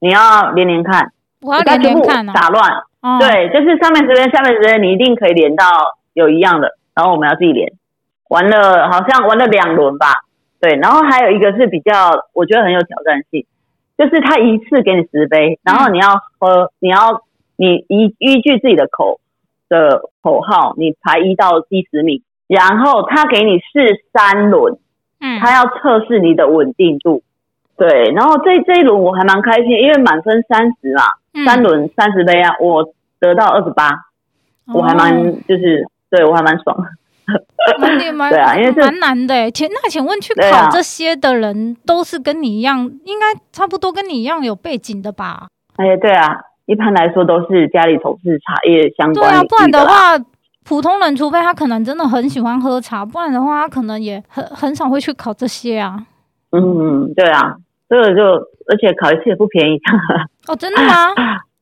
[0.00, 1.12] 你要连连看。
[1.40, 2.68] 我要连连看、哦、打乱，
[3.00, 5.64] 哦、对，就是上面十杯，下面十杯，你一定可以连到
[6.14, 7.72] 有一样的，然后我们要自己连。
[8.28, 10.06] 玩了好像玩了两轮吧，
[10.60, 13.46] 对，然后还有一个是比较我觉得很有挑战性，
[13.96, 17.22] 就是他一次给你十杯，然后你要喝，嗯、你要
[17.56, 19.20] 你依依据自己的口
[19.68, 24.76] 的口号，你排一到第十名，然后他给你试三轮，
[25.20, 27.22] 嗯，他要测试你的稳定度。
[27.76, 33.88] 对，然后这这一轮我还蛮开心，因为满分三十嘛，嗯、三轮三十杯啊，我得到二十八，
[34.74, 35.14] 我还蛮
[35.46, 36.76] 就是对我还蛮爽。
[37.78, 39.50] 蛮蛮对啊，因为蛮难的。
[39.50, 45.48] 请那请问去考这些的人都是跟你一样，啊、应该差不多跟你一样有背景的吧？
[45.76, 46.34] 哎，对啊，
[46.66, 49.38] 一般来说都是家里从事茶叶相关的。
[49.38, 50.18] 对啊，不然的话，
[50.64, 55.98] 普通人除非他可能真的很喜欢喝茶，不然的话他可能也很很少会去考这些啊。
[56.52, 57.56] 嗯，对啊，
[57.88, 59.78] 这个就而且考一次也不便宜。
[60.48, 61.14] 哦，真的吗？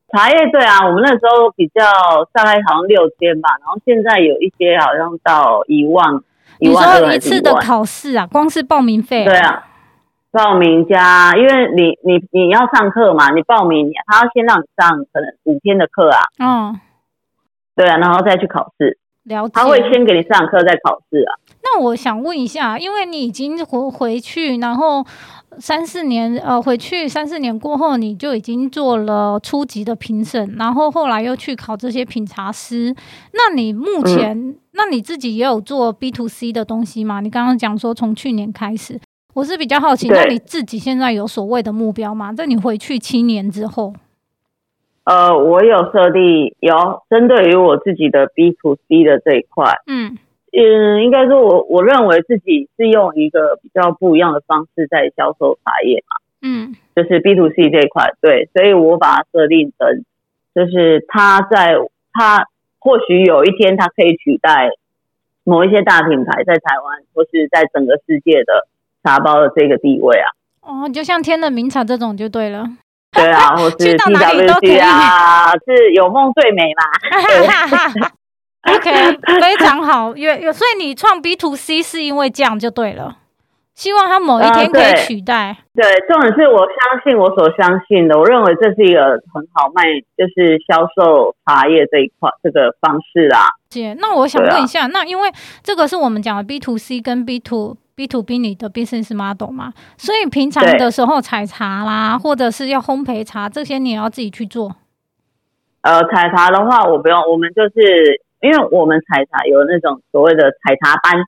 [0.09, 1.83] 茶叶对啊，我们那时候比较
[2.31, 6.21] 大概好像六千吧，然后现在有一些好像到一万，
[6.59, 9.25] 一万多一次的考试啊，光是报名费。
[9.25, 9.67] 对啊，
[10.31, 16.21] 报名加，因为你你你要上课嘛，你报名他要先让你上可能五天的课啊。
[16.39, 16.79] 嗯。
[17.75, 18.97] 对啊，然后再去考试。
[19.23, 19.51] 了解。
[19.53, 21.35] 他会先给你上课再考试啊。
[21.61, 25.05] 那我想问一下，因为你已经回回去，然后。
[25.59, 32.93] 三四年，呃，回去三四年过后，你就已经做了初级的评审，然后后来又去考这些品茶师。
[33.33, 37.21] 那你目前，嗯、那你自己也有做 B to C 的东西吗？
[37.21, 38.99] 你刚刚讲说从去年开始，
[39.33, 42.31] 我是比较好奇，那你自己现在有所谓的目标吗？
[42.31, 43.93] 在你回去七年之后，
[45.05, 50.17] 呃，我有设立，有针对于我自己的 B to C 的这一块，嗯。
[50.59, 60.03] 嗯，应该说我我认为自己是用一个比较不一样的方式在销售茶叶嘛，嗯，就是 B to C 这一块，对，所以我把它设定成，
[60.55, 61.75] 就是它在
[62.11, 62.47] 它
[62.79, 64.71] 或许有一天它可以取代
[65.43, 68.67] 某一些大品牌在台湾或是在整个世界的
[69.03, 70.31] 茶包的这个地位啊。
[70.61, 72.65] 哦，就像天的名茶这种就对了。
[73.11, 78.09] 对啊，或 是 TWG 啊，是有梦最美嘛。
[78.67, 83.17] OK，非常好，有有，所以你创 B to C 是因为这样就对了，
[83.73, 85.55] 希望它某一天可以取代。
[85.75, 89.01] 呃、对，对，重点是我相信我所相信的，我认为这是一个
[89.33, 89.83] 很好卖，
[90.17, 93.47] 就是销售茶叶这一块这个方式啊。
[93.69, 95.31] 姐，那我想问一下，啊、那因为
[95.63, 104.75] 这个是我们讲的 B to C 跟 B to B to B 你的 business model 嘛，所以平常的时候采茶啦，或者是要烘焙茶这些，你也要自己去做。
[105.83, 108.21] 呃，采茶的话，我不用，我们就是。
[108.41, 111.23] 因为我们采茶有那种所谓的采茶班。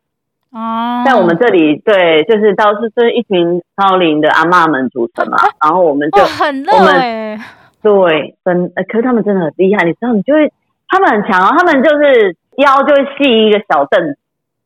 [0.52, 7.38] 哦，在我们这里对，就是都是是一群高龄的阿嬷们组成嘛，然后我们就很热哎，
[7.84, 10.52] 对，真，可是他们真的很厉害，你知道，你就会
[10.88, 14.18] 他们很强哦，他们就是腰就会系一个小凳子，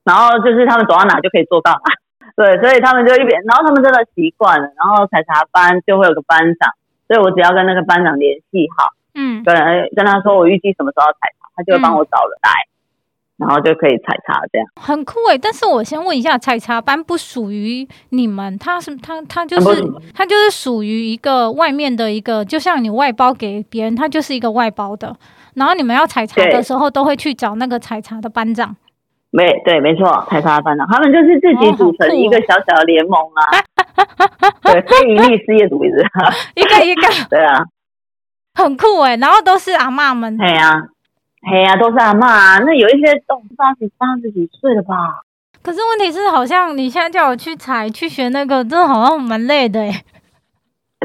[0.06, 1.73] 然后就是他们走到哪就可以坐到。
[1.73, 1.79] 哪，
[2.38, 6.71] 对，所以他们就一边，然后他们真的习惯了，然后采茶班就会有个班长，
[7.10, 9.53] 所以我只要跟那个班长联系好，嗯，跟
[9.97, 11.42] 跟他说我预计什么时候要采茶。
[11.55, 12.51] 他就会帮我找人来，
[13.37, 15.37] 嗯、然后就可以采茶，这样很酷诶。
[15.37, 25.15] 但是我先问一下，采茶班不属于你们，他是他他就是他就是属于一个外面的一个，就像你外包给别人，他就是一个外包的。
[25.55, 28.75] 然后你们要采茶的时候，都会去找那个采茶的班长。
[29.29, 33.41] 没对，没错，采茶的班长，他们就是自己组成一个小小的联盟啊，
[34.63, 35.89] 哦、对，非营利事业组织，
[36.55, 37.63] 一个一个， 对啊，
[38.55, 39.17] 很酷诶。
[39.17, 40.73] 然后都是阿嬷们，对啊。
[41.45, 44.95] 嘿呀、啊，都是阿嬷啊，那有一些都八十八十几岁了吧？
[45.62, 49.91] 可是问题是，好像你现在叫我去采去学那个，真的好像蛮累的诶。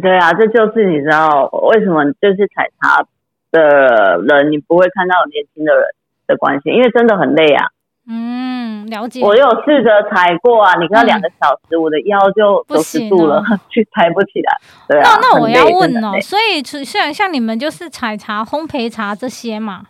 [0.01, 3.03] 对啊，这就是你知道为什么就是采茶
[3.51, 5.85] 的人，你不会看到年轻的人
[6.29, 7.67] 的关系，因为真的很累啊。
[8.09, 9.21] 嗯，了解。
[9.23, 14.57] 我有试着采过啊，你看两个小时，嗯、我的腰就九十度了， 去采不起来。
[14.89, 19.87] 对啊，那那我要问哦，所以虽然像你们就是采茶、烘焙茶这些嘛？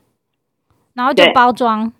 [0.99, 1.93] 然后就包装，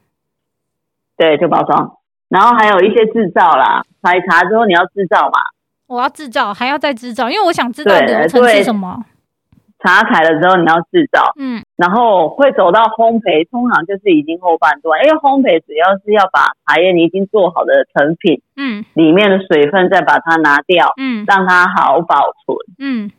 [1.17, 1.99] 对，就包装。
[2.29, 5.39] 然后还有一些制造啦，采茶之后你要制造嘛？
[5.87, 9.05] 我要制造，还要再制造，因为我想知道流程是什么。
[9.79, 23.13] 茶采了之后你要制造，嗯，然后会走到烘焙，通常就是已经后半段，因为烘焙主要是要把茶叶你已经做好的成品，嗯，里面的水分再把它拿掉，嗯，让它好保存，嗯，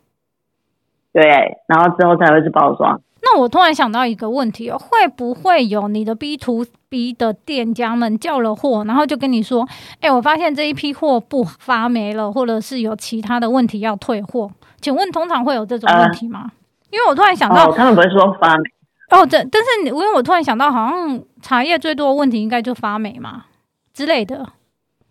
[1.12, 1.24] 对，
[1.67, 3.02] 然后之后才会是包装。
[3.22, 9.67] 那我突然想到一个问题哦，会不会有你的 B to B 的店家们叫了货，然后就跟你说
[10.00, 16.45] ：“哎，我发现这一批货不发霉了，或者是有其他的问题要退货。”请问通常会有这种问题吗？
[16.45, 16.52] 呃、
[16.91, 18.63] 因为我突然想到，哦、他们不会说发霉
[19.12, 23.45] 哦，这但是因为我突然想到，好像茶叶最多的问题应该就发霉嘛
[23.93, 24.48] 之类的。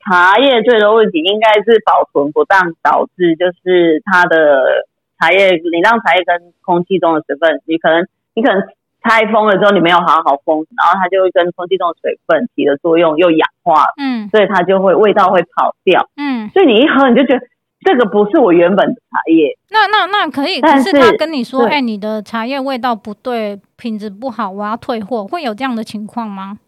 [0.08, 4.86] 茶叶最多问题应该是保存不当导致，就是它的。
[5.18, 8.62] 茶叶，你让茶叶跟空气中的水分，你可能你可能
[9.02, 17.46] 拆封了之后，你没有好好封，然后它就会跟空气中的水分起了作用又氧化了，嗯，所以它就会味道会跑掉，嗯，所以你一喝你就觉得
[17.84, 19.56] 这个不是我原本的茶叶。
[19.70, 26.58] 那那那可以，可是他跟你说，哎，你的茶叶味道不对，品质不好，我要退货，会有这样的情况吗？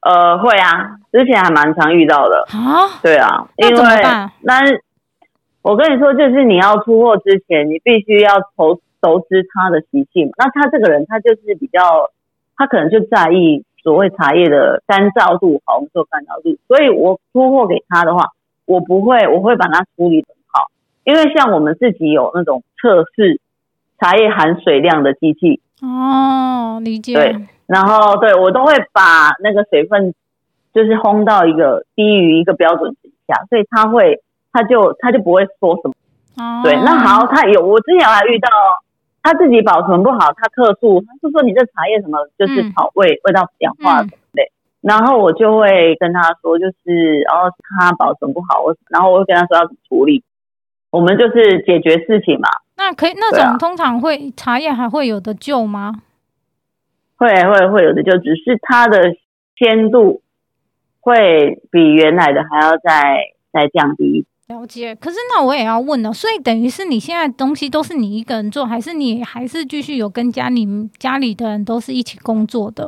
[0.00, 2.98] 呃，会啊，之前还蛮常遇到的啊。
[3.00, 3.74] 对啊，因为
[4.40, 4.58] 那
[5.62, 10.30] 我跟你说，就是你要出货之前，你必须要熟熟知他的习性。
[10.36, 12.10] 那他这个人，他就是比较，
[12.56, 16.58] 他可能就在意所谓茶叶的干燥度，好，我们说干燥度。
[16.66, 18.26] 所以我出货给他的话，
[18.66, 20.66] 我不会，我会把它处理很好。
[21.04, 23.40] 因为像我们自己有那种测试
[24.00, 25.60] 茶叶含水量的机器。
[25.80, 27.14] 哦，理解。
[27.14, 27.36] 对。
[27.66, 30.12] 然后对我都会把那个水分，
[30.74, 34.20] 就是烘到一个低于一个标准值下，所以他会，
[34.52, 35.94] 他就他就不会说什么。
[36.36, 36.60] 哦。
[36.62, 38.48] 对，那好，他有我之前还遇到
[39.22, 44.42] 他自己保存不好，他客诉，他就说你这茶叶什么就是草味，嗯、味道氧化什么的。
[44.42, 50.22] 嗯、然后我就会跟他说，就是然后他保存不好，我然后我会跟他说要怎么处理，
[50.90, 52.48] 我们就是解决事情嘛。
[52.76, 56.02] 那可以，那种通常会茶叶还会有的救吗？
[57.16, 59.14] 会会会有的，救只是它的
[59.56, 60.22] 鲜度
[60.98, 63.18] 会比原来的还要再
[63.52, 64.26] 再降低。
[64.52, 64.94] 了解。
[64.94, 70.66] 可是那我也要问了，所以等于是你现在东西都是你一个人做，还是你还是继续有跟家里
[70.98, 72.84] 家里的人都是一起工作的？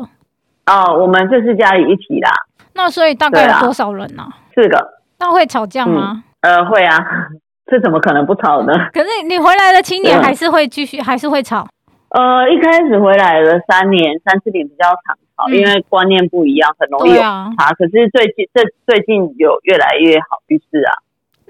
[0.66, 2.30] 哦，我们就是家里一起啦。
[2.74, 4.26] 那所以大概有多少人呢？
[4.54, 5.00] 四个。
[5.18, 6.24] 那会吵架吗？
[6.40, 6.98] 嗯、呃，会啊，
[7.70, 8.72] 这怎么可能不吵呢？
[8.92, 11.66] 可是你回来了七年，还是会继续，还是会吵。
[12.10, 17.52] 呃，一开始回来了三年，三四年比较常吵，嗯、因为观念不一样，很容易有差。
[17.56, 20.94] 啊、可是最近这最近有越来越好，于是啊。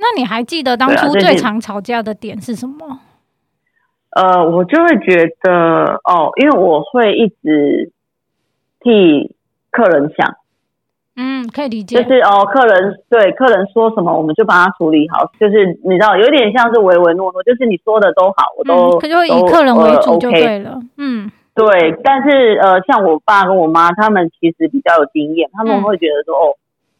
[0.05, 3.01] 那你还记得当初最常吵架的点是什么？
[4.11, 7.90] 呃，我就会觉得哦，因为我会一直
[8.81, 9.35] 替
[9.71, 10.37] 客人想。
[11.17, 12.03] 嗯，可以理解。
[12.03, 15.31] 就是哦，客人对客人说什么，我们就帮他处理好。
[15.40, 20.79] 就是你知道，有点像是唯唯诺诺，就是你说的都好，我都、就会以客人为主就对了。
[20.99, 21.97] 嗯，对。
[22.05, 26.55] 但是呃，像我爸跟我妈，他们其实比较有经验，他们会觉得说，嗯、哦，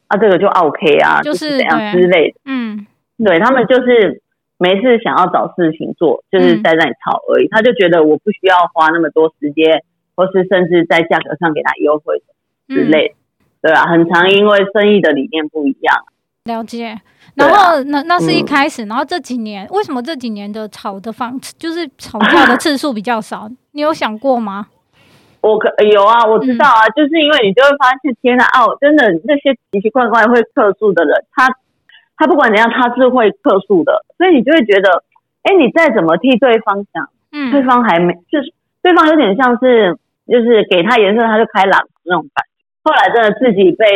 [0.09, 2.41] 啊，这个就 OK 啊，就是怎样之类的。
[2.45, 2.87] 嗯，
[3.19, 4.23] 对他们就是
[4.59, 7.47] 没事想要找事情做，就是在那里吵而已。
[7.47, 9.83] 嗯、他就觉得我不需要花那么多时间，
[10.17, 12.23] 或是甚至在价格上给他优惠
[12.69, 13.15] 之类的。
[13.15, 13.19] 嗯
[13.65, 15.97] 对啊，很常因为生意的理念不一样。
[16.45, 17.01] 了解，
[17.35, 23.49] 然后、啊、那那是一开始，嗯、然后这几年为什么这几年的吵的方就是吵架的次数比较少？
[23.73, 24.67] 你有想过吗？
[25.41, 31.49] 我可有啊，我知道啊，嗯、就是因为你就会发现，天哪，哦，真的那些奇奇怪怪会客诉的人，他
[32.17, 35.03] 他不管怎样，他是会客诉的，所以你就会觉得，
[35.43, 39.97] 哎，你再怎么替对方想，嗯，对方还没，就是对方有点像是
[40.27, 42.65] 就是给他颜色，他就开朗那种感觉。
[42.83, 43.87] 后来真的自己被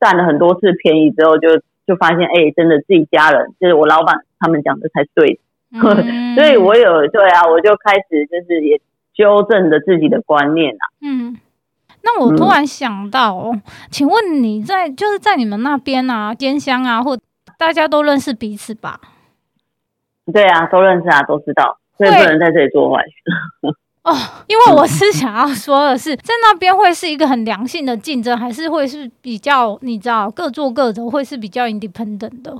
[0.00, 5.38] 占了很多次便宜之后就，就就发现，哎、欸，真的自己家人就是我老板他们讲的才对，
[5.72, 8.80] 嗯、 所以我有对啊，我就开始就是也
[9.14, 10.84] 纠正着自己的观念啊。
[11.02, 11.38] 嗯，
[12.02, 17.18] 那我突然想到，嗯、请问你在就是在你们那边啊，间乡啊，或
[17.58, 18.98] 大家都认识彼此吧？
[20.32, 23.12] 对啊，都认识啊，都知道，所以不能在这里做坏事。
[24.04, 24.14] 哦，
[24.46, 32.56] 因为我是想要说的是，在那边会是一个很良性的竞争，还是会是比较你知道各做各的，会是比较 independent 的？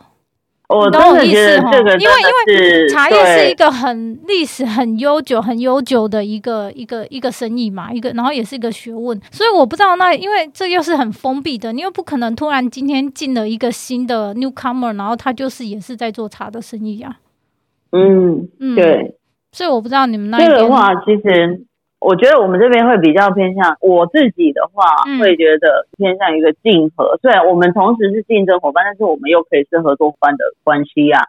[0.69, 2.15] 我懂我意思哈，因为
[2.47, 17.17] 因为茶叶是一个很历史很悠久、很悠久的一个一个一个生意嘛，一个然后也是一个学问，所以我不知道那因为这又是很封闭的，你又不可能突然今天进了一个新的 newcomer，然后他就是也是在做茶的生意呀、啊。
[17.93, 19.15] 嗯嗯，对。
[19.51, 21.65] 所以我不知道你们那边这个的话，其实
[22.01, 27.19] 我觉得我们这边会比较偏向我自己的话，嗯、会觉得偏向一个竞合。
[27.21, 31.27] 虽然我们同时是竞争伙伴，但是我们又可以是合作伙伴的关系啊。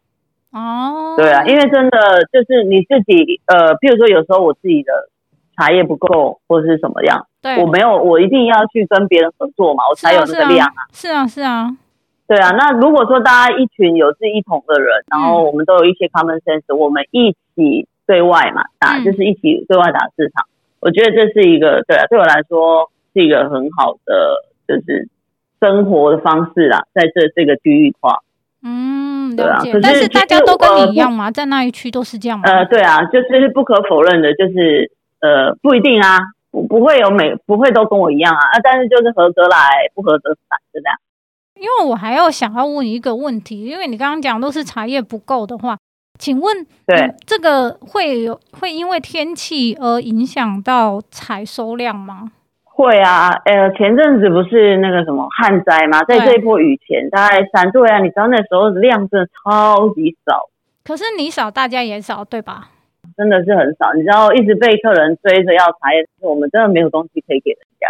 [0.51, 1.99] 哦，对啊，因为真的
[2.32, 5.10] 就是你自己呃，譬如说有时候我自己的
[5.58, 10.86] 茶叶不够或者是什么样，对，我没有我一定要去跟别人合作嘛，我才有那个量啊。
[10.93, 11.65] 是啊，是啊。
[11.65, 11.77] 是啊
[12.27, 17.88] 对啊，那如果说大家一群有志一同的人，然后我们都有一些 common sense，、嗯、我们一起。
[18.10, 20.43] 对外嘛打，就是一起对外打市场。
[20.80, 25.08] 嗯、我觉得这是一个对啊，对我来说是一个很好的就是
[25.60, 28.20] 生活的方式啦，在这这个区域化。
[28.64, 29.60] 嗯，对啊。
[29.60, 31.26] 可是，但是大家都跟你一样吗？
[31.26, 32.49] 呃、在那一区都是这样吗？
[32.49, 34.91] 呃，对啊，就是不可否认的，就是
[35.22, 36.18] 呃不一定啊，
[36.51, 39.58] 不不会有每不会都跟我一样啊啊，但是就是合则来，
[39.93, 40.95] 不合则散，就这样。
[41.56, 45.78] 因为我还要想要问一个问题，因为你刚刚讲都是茶叶不够的话。
[46.20, 52.32] 请问，对、嗯、这个会有会因为天气而影响到采收量吗？
[52.65, 56.03] 会啊，呃，前阵子不是那个什么旱灾吗？
[56.03, 60.49] 在这一波雨前，大概三对啊，你知道那时候量真的超级少。
[60.84, 62.70] 可是你少，大家也少，对吧？
[63.17, 67.88] 真的是很少，你知道，一直被客人追着要茶叶，我们真的没有东西可以给人家。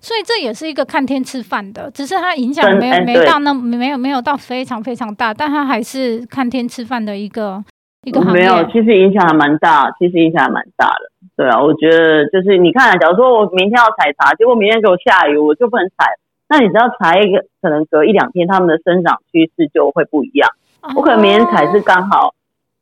[0.00, 7.62] 所以这也是一个看天吃饭的，只是它影响没有没到那没有没有到非常非常大，但它还是看天吃饭的一个
[8.04, 8.40] 一个行业。
[8.40, 11.10] 没有，其实影响还蛮大，其实影响还蛮大的。
[11.36, 16.06] 对啊，我觉得就是你看，假如说我明天要采茶，结果明天给我下雨，我就不能采。
[16.48, 17.26] 那你知道茶叶
[17.60, 20.48] 可能隔一两天，它们的生长趋势就会不一样。
[20.80, 22.34] 哦、我可能明天采是刚好，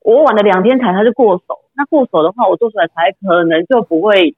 [0.05, 1.59] 我晚了两天采它就过熟。
[1.75, 4.37] 那过熟的话，我做出来茶叶可能就不会。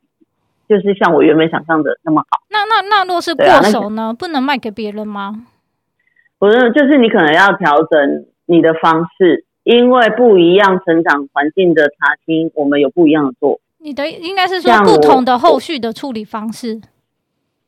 [0.70, 2.40] 就是像我原本想象的那么好。
[2.48, 4.14] 那那那若是过手呢？
[4.16, 5.46] 不能卖给别人吗？
[6.38, 13.58] 不是，就是你可能要调整你的方式，因为不一样成长环境的茶青，我们有不一样的做。
[13.78, 16.80] 你的应该是说不同的后续的处理方式。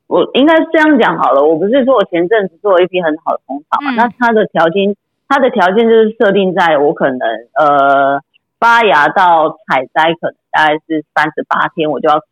[0.07, 1.43] 我，应该是这样讲好了。
[1.43, 3.91] 我不是说我前阵子做了一批很好的红茶嘛？
[3.91, 4.95] 嗯、那它的条件，
[5.29, 7.29] 它的条件就是设定在我可能
[7.59, 8.21] 呃
[8.61, 12.23] 发芽到采摘，可能大概是三十八天，我就要。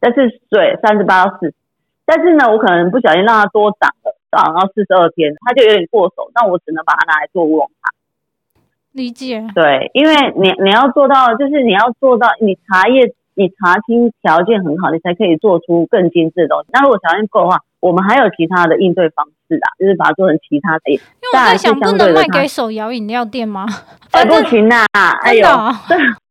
[0.00, 1.54] 但是水三十八到四十，
[2.04, 7.90] 但是呢，我可能不小心让它多长了，长到四十二天，它就有点过手，那我只能把它拿来做乌龙茶。
[8.92, 9.46] 理解。
[9.54, 16.68] 对，因为你你要做到，就是你要做到，你茶叶你茶青条件很好，你才可以做出更精致的东西。
[16.72, 20.90] 那如果条件够的话，我们还有其他的应对方式啊，就是把它做成其他的。
[20.90, 23.66] 因为我在想，不能卖给手摇饮料店吗？
[24.12, 24.86] 哎，不行呐！
[25.22, 25.46] 哎呦。
[25.88, 25.94] 这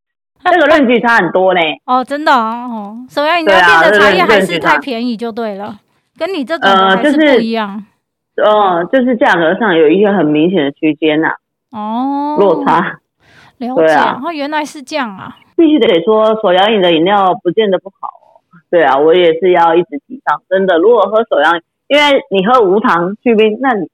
[0.59, 1.59] 个论据差很多呢。
[1.85, 5.79] 哦，真的哦，手摇饮料店的茶叶还是太便宜就对了，
[6.17, 7.83] 跟你这种还是不一样。
[8.35, 11.29] 呃，就是价格上有一些很明显的区间呐。
[11.71, 12.99] 哦，落差。
[13.57, 15.37] 了解，然后原来是这样啊。
[15.55, 18.09] 必须得说，手摇饮的饮料不见得不好。
[18.69, 20.41] 对啊，我也是要一直提倡。
[20.49, 23.87] 真的，如果喝手摇饮，因为你喝无糖去冰，那你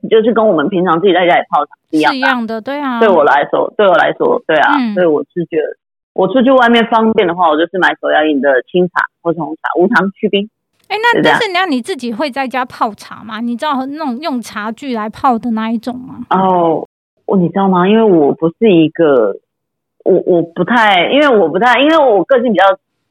[0.00, 2.12] 你就是跟我们平常自己在家里泡茶一样。
[2.12, 3.00] 是一样的，对啊。
[3.00, 5.79] 对我来说，对我来说，对啊，所以我是觉得。
[6.12, 10.48] 我出去外面方便的话，我就是买手摇饮的清茶或是红茶，无糖去冰。
[10.88, 13.40] 哎、欸，那但是你要你自己会在家泡茶吗？
[13.40, 16.26] 你知道那种用茶具来泡的那一种吗？
[16.30, 16.84] 哦，
[17.26, 17.88] 我你知道吗？
[17.88, 19.36] 因为我不是一个，
[20.04, 22.64] 我我不太，因为我不太，因为我个性比较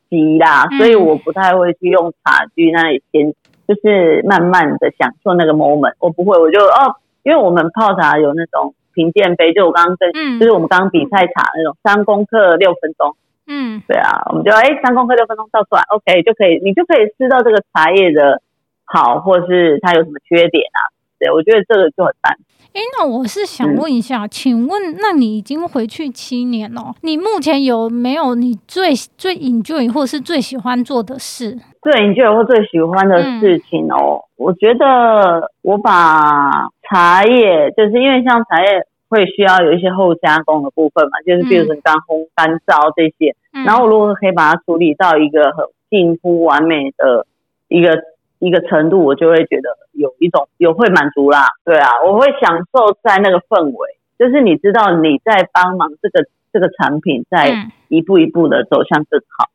[0.10, 3.34] 急啦，嗯、所以我不太会去用茶具那里先，
[3.66, 5.94] 就是慢慢的享受那个 moment。
[6.00, 8.74] 我不会，我就哦，因为我们泡茶有那种。
[9.00, 13.16] 品鉴杯，就我刚刚跟，嗯、就是我们刚刚比赛茶那种三公克六分钟，
[13.48, 18.42] 嗯，对啊，我们就哎三公克六分钟倒出来，OK 就可以，你就可以知道这个茶叶的
[18.84, 20.92] 好，或是它有什么缺点啊？
[21.18, 22.36] 对，我觉得这个就很棒。
[22.72, 31.58] 哎，那我是想问一下，嗯、请问，那你已经回去七年了，你目前有没有你最最 enjoy 或是最喜欢做的事？
[31.82, 47.26] 最 enjoy 或最喜欢的事情哦，嗯、我觉得我把茶叶，就是因为像茶叶会需要有一些后加工的部分嘛，就是比如说干烘、干燥这些，嗯、然后如果可以把它处理到一个很近乎完美的
[47.68, 48.00] 一个
[48.38, 51.48] 一个程度，我就会觉得有一种有会满足啦。
[51.66, 59.50] 对啊，我会享受在那个氛围，就是你知道你在帮忙这个这个产品在一步一步的走向更好。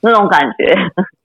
[0.00, 0.74] 那种感觉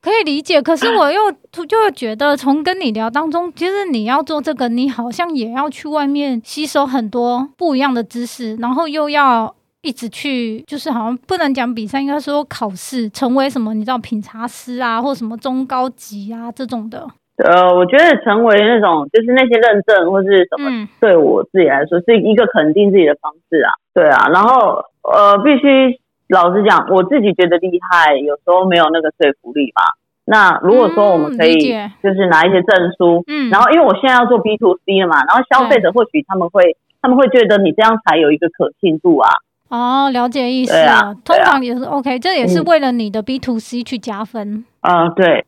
[0.02, 13.74] 可以理解，可是我又就会觉得，从跟你聊当中，其实你要做这个，你好像也要去外面吸收很多不一样的知识，然后又要一直去，就是好像不能讲比赛，应该说考试，成为什么？
[13.74, 17.08] 你知道品茶师啊，或什么中高级啊这种的。
[17.38, 23.72] 呃，我觉得成为那种就是那些认证或是什么，对我自己来说是一个肯定自己的方式啊。
[23.94, 25.98] 对啊，然后呃，必须。
[26.30, 29.96] 老实讲，我自己觉得厉害，有时候没有那个说服力吧。
[30.26, 31.60] 那如果说我们可以，
[32.02, 39.30] 就是拿一些证书，嗯，然后因为我现在要做 B to C 了嘛，然后消费者或许他们会，他们会觉得你这样才有一个可信度啊。
[39.70, 44.64] 哦，了解意思，啊，通常也是 OK，这也是为了你的 B to C 去加分。
[44.82, 45.46] 啊、嗯，对。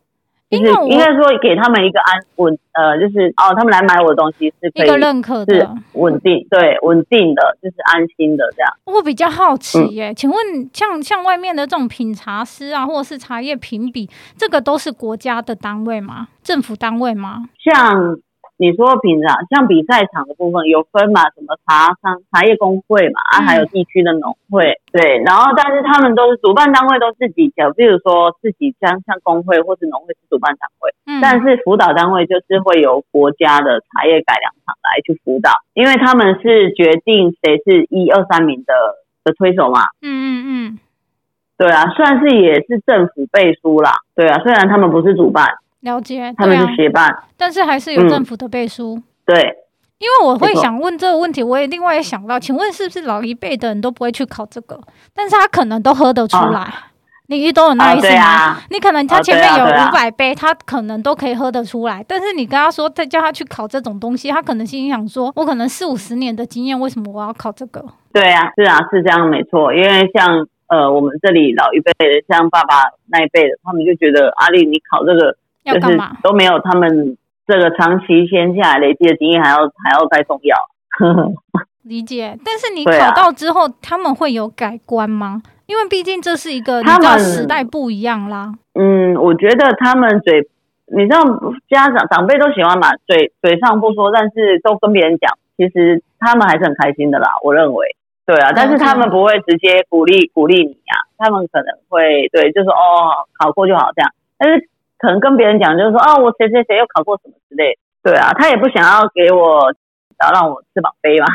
[0.48, 8.72] 就是应该说给他们一个安稳呃，就是哦，他们来买我的东西是可以一个认可的，是稳定对稳定的，就是安心的这样。
[8.84, 16.28] 我比较好奇耶，嗯、请问像像外面的这种品茶师啊，或者是茶叶评比，这个都是国家的单位吗？
[16.42, 17.48] 政府单位吗？
[17.64, 18.18] 像。
[18.58, 21.28] 你说平常像比赛场的部分有分嘛？
[21.36, 23.20] 什么茶商、茶叶工会嘛？
[23.36, 25.18] 啊，还有地区的农会，对。
[25.26, 31.20] 然后，但是他们都是主办单位，都自己讲，比如说自己像像工会或是农会是主办单位，嗯。
[31.20, 38.72] 但是辅导单位就是会由国家的茶叶改良厂来去辅导，因为他们是决定谁是一二三名的
[39.22, 39.82] 的推手嘛。
[40.00, 40.78] 嗯嗯嗯。
[41.58, 43.96] 对啊，算是也是政府背书啦。
[44.14, 45.58] 对啊，虽然他们不是主办。
[45.80, 48.96] 了解，他们是协办，啊，但是还是有政府的背书。
[48.96, 49.36] 嗯、对，
[49.98, 54.80] 因为我会想问这个问题，我也另外也想到，请问是不是老一辈的人都不会去考这个？
[55.14, 56.72] 但是他可能都喝得出来。
[57.28, 62.04] 你一都有耐心啊，你可能他前面有五百杯，他可能都可以喝得出来。
[62.06, 67.84] 但是你跟他说再叫他去考这种东西，他可能心里想说：我可能四五十年的经验，为什么我要考这个？
[68.12, 69.74] 对啊，是啊，是这样没错。
[69.74, 76.16] 因为像呃我们这里老一辈的，像爸爸那一辈的，他们就觉得阿丽你考这个要干嘛？
[76.22, 80.56] 都没有他们这个长期先下来累积的经验还要还要再重要。
[81.84, 82.36] 理解。
[82.44, 85.42] 但是你考到之后，啊、他们会有改观吗？
[85.66, 88.52] 因为毕竟这是一个，他们时代不一样啦。
[88.74, 90.48] 嗯，我觉得他们嘴，
[90.96, 91.22] 你知道
[91.68, 97.28] 家长长辈都喜欢嘛，嘴嘴上不说，但是都跟别人讲，其实他们还是很开心的啦。
[97.42, 97.96] 我认为，
[98.26, 104.10] 对啊，但是他们不会直接鼓励鼓励你呀、啊，他们可能会对，就说哦，考过就好这样。
[104.38, 104.68] 但是
[104.98, 109.72] 可能跟别人讲，就是说哦，我谁谁谁又考过什么之类，对啊，他也不想要给我，
[110.22, 111.26] 要让我翅膀飞嘛。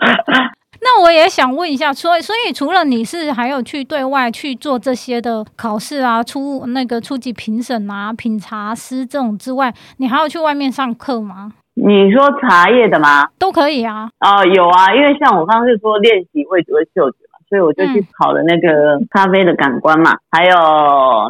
[0.80, 11.52] 那我也想问一下，所以所以除了你是还有去对外去做这些的考试啊，初那个初级评审啊，品茶师这种之外，你还要去外面上课吗？
[11.74, 13.28] 你说茶叶的吗？
[13.38, 14.08] 都可以啊。
[14.20, 20.56] 哦，有啊，因为像我刚刚是说练习味觉和嗅觉嘛，所以我就去考了那个咖啡的感官嘛，嗯、还有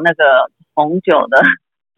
[0.04, 1.42] 那个红酒的，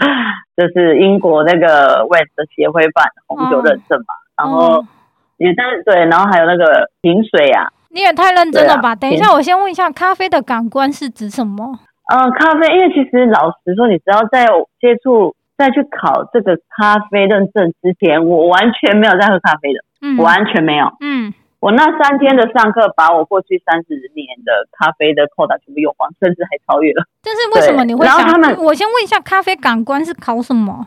[0.56, 4.82] 就是英国那个 West 的协会办红酒认证嘛，哦、然后。
[4.82, 4.88] 嗯
[5.40, 8.90] 也但是对，然后还有那个饮水呀、啊，你也太认真了吧！
[8.90, 11.64] 啊、等一下，我先问一下，咖啡的感官是指什么？
[12.12, 14.44] 呃，咖啡，因为其实老实说，你只要在
[14.78, 27.04] 接触再去考这个咖啡认证之前，我完全没有在喝咖啡的，嗯，完全没有，嗯，我那三天的上课，把我过去三十年的咖啡的扣打全部用光，甚至还超越了。
[27.22, 28.18] 但是为什么你会想？
[28.18, 30.86] 然后他们，我先问一下，咖啡感官是考什么？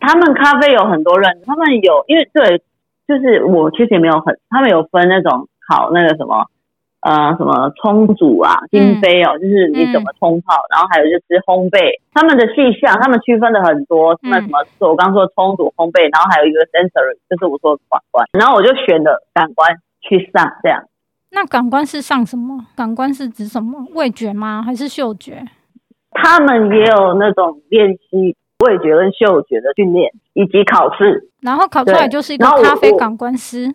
[0.00, 2.62] 他们咖啡有很多认，他们有，因为对。
[3.06, 6.48] 就是我其实也没有很，他们有分那种考那个什么，
[7.04, 19.68] 呃，什么冲煮啊、金杯哦，嗯、就是你怎么冲泡，嗯、然后还有就是烘焙，他们的细项，他们区分的很多，什么什么，是我刚说冲煮、烘焙，然后还有一个 sensory，就是我说的感官，然后我就选了感官
[20.08, 20.82] 去上这样。
[21.30, 22.66] 那感官是上什么？
[22.76, 23.86] 感官是指什么？
[23.94, 24.62] 味觉吗？
[24.64, 25.44] 还是嗅觉？
[26.12, 28.36] 他们也有那种练习。
[28.64, 33.66] 味觉跟嗅觉的训练以及考试，然后考出来就是一个咖啡感官师。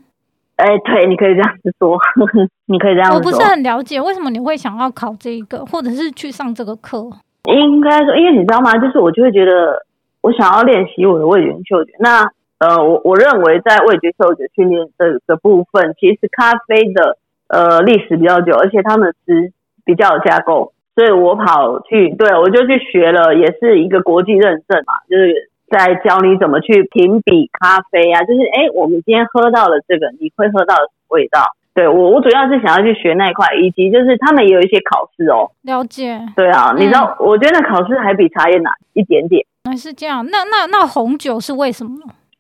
[0.56, 2.00] 哎，对，你可以这样子说，
[2.66, 3.18] 你可以这样说。
[3.18, 7.06] 我不是很了解为什么你会想要考这一个，或者是去上这个课。
[7.44, 8.76] 应该说，因为你知道吗？
[8.78, 9.86] 就是我就会觉得，
[10.22, 11.92] 我想要练习我的味觉跟嗅觉。
[12.00, 12.24] 那
[12.60, 19.51] 呃，我我认为在味觉嗅觉训练这个部分，其实咖啡的呃历史比较久，而且他们是
[19.86, 20.74] 比较有架构。
[20.95, 31.39] 所以我跑去，对，我就去学了，也是一个国际认证嘛，就是在教你怎么去评比咖啡啊，就是哎，我们今天喝到了这个，你会喝到什么味道？
[31.74, 35.49] 对，我，我主要是想要去学那一块，以及就是他们也有一些考试哦。
[35.62, 36.20] 了解。
[36.36, 39.45] 对啊，你知道，嗯、我觉得考试还比茶叶难一点点。
[39.64, 41.91] 那是这样，那那那红酒是为什么？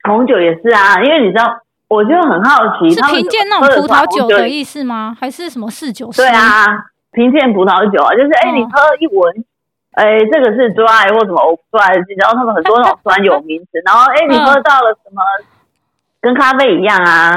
[0.03, 5.15] 红酒也是啊，因为你知道，我就很好奇，是评鉴那种葡萄酒的意思吗？
[5.19, 6.21] 还是什么侍酒师？
[6.21, 6.65] 对啊。
[7.11, 8.69] 评鉴葡萄酒啊，就是哎，你喝
[8.99, 9.43] 一闻，
[9.93, 11.41] 哎，这个是 dry 或什么
[11.71, 11.89] dry，
[12.21, 15.19] 然后他们很多那种专有名词， 然后哎，你喝到了什么，
[16.21, 17.33] 跟咖啡一样啊，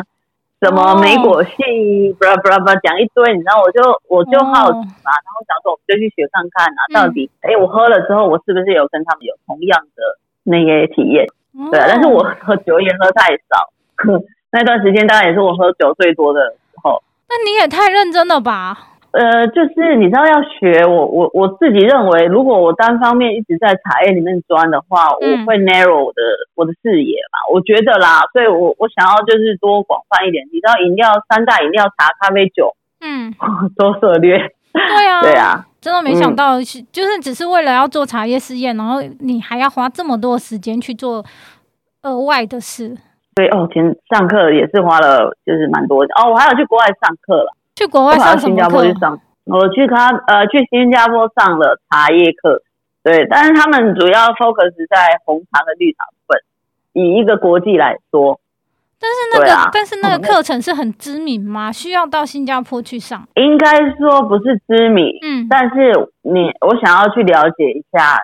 [0.60, 11.26] 什么莓果系，不啦不啦不啦，讲一堆，你知道，我就我就好奇嘛，然后想说我们就去学看看啊，到底哎，我喝了之后，我是不是有跟他们有同样的那些体验？
[11.70, 13.68] 对啊，但是我喝酒也喝太少，
[14.50, 17.02] 那段时间当然也是我喝酒最多的时候。
[17.28, 18.88] 那你也太认真了吧？
[19.12, 26.22] 呃，就是你知道要学我我我自己认为，如果我单方面一直在茶叶里面钻的话，嗯、我会 narrow 我的
[26.54, 30.46] 我的视野嘛，我觉得啦，所以我我想要就是多广泛一点。
[30.50, 33.34] 你知道饮料三大饮料茶咖啡酒，嗯，
[33.76, 34.38] 多涉略。
[34.72, 41.24] 对啊， 对啊，真的没想到，嗯、就是只是为了要做茶叶试验，然后你还要花这么多时间去做
[42.02, 42.96] 额外的事。
[43.34, 47.52] 对哦，前上课也是花了就是蛮多的哦，我还有去国外上课了。
[47.74, 52.62] 去国外上新加坡去上，我去他呃去新加坡上了茶叶课，
[53.02, 56.40] 对，但是他们主要 focus 在红茶和绿茶部分。
[56.92, 58.38] 以一个国际来说，
[59.02, 61.72] 但是那个、啊、但是那个课程是很知名吗？
[61.72, 63.26] 需要到新加坡去上？
[63.34, 65.92] 应该说不是知名，嗯，但是
[66.22, 68.16] 你我想要去了解一下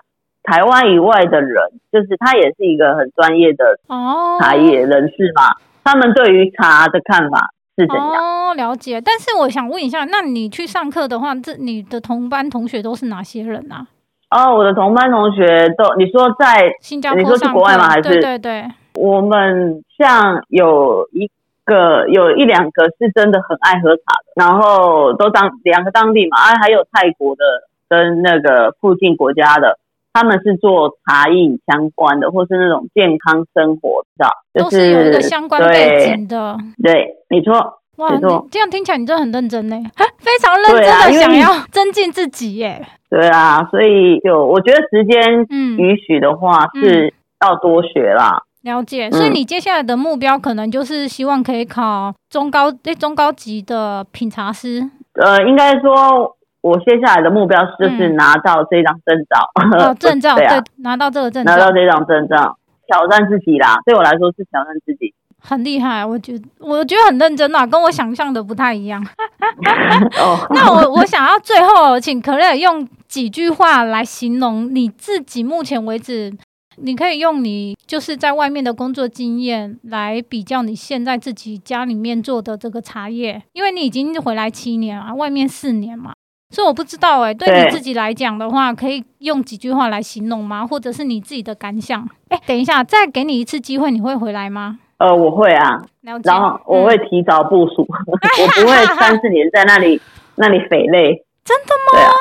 [0.44, 1.54] 台湾以外的人，
[1.92, 7.50] 就是他也是一个很专业的哦茶叶人士嘛，哦、他们对于茶的看法。
[7.80, 9.00] 是怎样哦，了解。
[9.00, 13.86] 但是我想问一下，那你去上课的话，这你的同班同学都是哪些人啊？
[14.30, 15.46] 哦，我的同班同学
[15.78, 17.88] 都，你说在新加坡，你说是国外吗？
[17.88, 18.02] 还是？
[18.02, 18.64] 对对对。
[18.98, 21.30] 我们像有一
[21.64, 27.44] 个，有一两个是真的很爱喝茶的，然后都当两个当地嘛，啊，还有泰国的
[27.88, 29.78] 跟那个附近国家的，
[30.12, 36.56] 他们是做茶饮相关的，或是那种健康生活的，都是有一个相关背景的。
[36.82, 37.74] 对，对没错。
[37.98, 38.16] 哇，
[38.50, 39.76] 这样听起来你真的很认真呢，
[40.18, 42.80] 非常认真的想要增进自己耶。
[43.10, 45.44] 对啊，所以就我觉得时间
[45.76, 48.36] 允许的话是要多学啦。
[48.36, 54.88] 嗯嗯、了解，所以你接下来的目标可能就是希望可以考中高诶中高级的品茶师。
[55.14, 59.50] 呃，应该说我接下来的目标就是拿到这张证照。
[59.64, 62.56] 嗯、哦， 证照对，啊、对，拿到这个证照，拿到这张证照，
[62.86, 63.78] 挑战自己啦。
[63.86, 65.14] 对我来说是挑战自己。
[65.40, 69.04] 很厉害，我觉得我觉得很认真啊，跟我想象的不太一样。
[70.50, 76.32] 那我我想要最后请 Claire 用几句话来形容你自己目前为止，
[76.80, 86.12] 你可以用你就是在外面的工作经验来比较你现在自己家里面做的这个茶叶，因为你已经回来七年了，外面四年嘛，
[86.50, 90.66] 所以我不知道哎、欸，对你自己来讲的话，可以用几句话来形容吗？
[90.66, 92.02] 或者是你自己的感想？
[92.28, 94.78] 哎、欸，等一下，再给你一次机会，你会回来吗？
[94.98, 95.80] 呃，我会啊，
[96.24, 100.00] 然后我会提早部署，嗯、 我不会三四年在那里
[100.36, 101.24] 那里匪类。
[101.44, 101.92] 真的吗？
[101.92, 102.12] 对啊，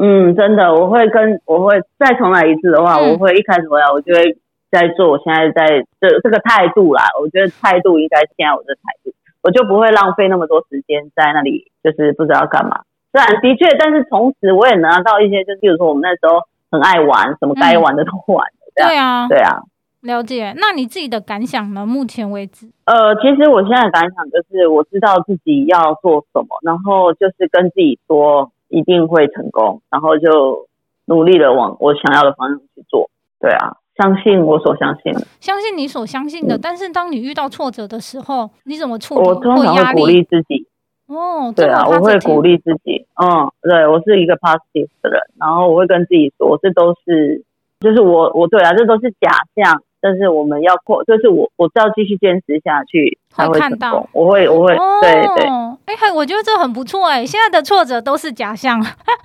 [0.00, 4.34] 嗯，真的，我会跟我会再重来一次的话，嗯、我会一开始回来，我就会
[4.70, 7.04] 在做我现在在这这个态度啦。
[7.20, 12.80] 我觉得态度应该现在我的态度，我就不会浪费那么多时间在那里，就是不知道干嘛。
[13.12, 16.40] 虽然的确，但是同时我也拿到一些，就是比如说我们那时候
[16.70, 18.46] 很爱玩，什么该玩的都玩。
[18.46, 19.60] 嗯、对啊，对啊。
[20.02, 21.84] 了解，那你自己的感想呢？
[21.84, 30.66] 目前为止，呃，其实我现在的感想就是，我知道自己要做什么，然后就是跟自己说一定会成功，然后就
[31.04, 33.10] 努力的往我想要的方向去做。
[33.38, 36.56] 对啊，相信我所相信的，相信你所相信的。
[36.56, 39.20] 嗯、但是当你遇到挫折的时候，你怎么处理？
[39.20, 40.66] 我通常会鼓励自己。
[41.06, 43.04] 哦，对啊，我会鼓励自己。
[43.20, 47.42] 嗯，对，我是一个 positive 的人，然后我会跟自己说，这都是，
[47.80, 49.82] 就是我，我对啊，这都是假象。
[50.00, 54.08] 但是我们要扩，就是我我知道继续坚持下去才会成功。
[54.12, 55.46] 我会我会、哦、对对。
[55.86, 57.26] 哎、欸，我觉得这很不错哎。
[57.26, 58.80] 现在的挫折都是假象。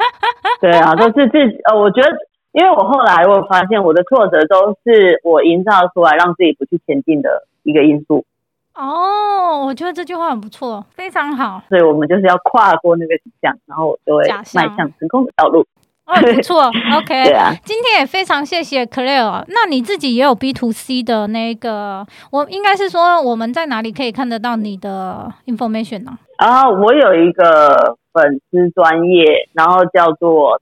[0.59, 2.09] 对啊，都是自己呃，我觉得，
[2.53, 8.26] 因为我后来我发现我的挫折都是我营造出来让自己不去前进的一个因素。
[8.73, 11.61] 哦，我觉得这句话很不错，非常好。
[11.69, 14.23] 所以我们就是要跨过那个假象，然后我就会
[14.53, 15.65] 迈向成功的道路。
[16.06, 16.66] 哦，不错，
[16.97, 17.24] OK。
[17.24, 19.43] 对啊，今天也非常谢谢 Claire。
[19.47, 26.18] 那你自己也有 B to C 的那个，我应该是说我们在哪里可以看得到你的 information 呢？
[26.38, 30.62] 啊，我有一个粉丝专业，然后叫做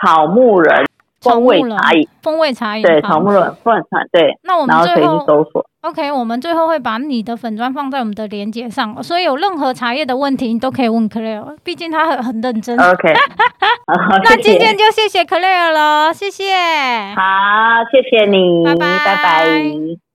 [0.00, 0.84] 草木人。
[1.22, 4.36] 风味茶饮，风味茶饮，对，草木人风味茶，对。
[4.42, 12.76] 那我们最后搜索，OK，我们最后会把你的粉砖放在我们的链接上，所以有任何茶叶的问题，你都可以问 Claire，毕竟他很很认真。
[12.78, 13.14] OK，
[14.24, 16.44] 那今天就谢谢 Claire 了，谢谢。
[17.14, 17.22] 好，
[17.90, 18.98] 谢谢你，拜拜。
[19.04, 20.11] 拜拜。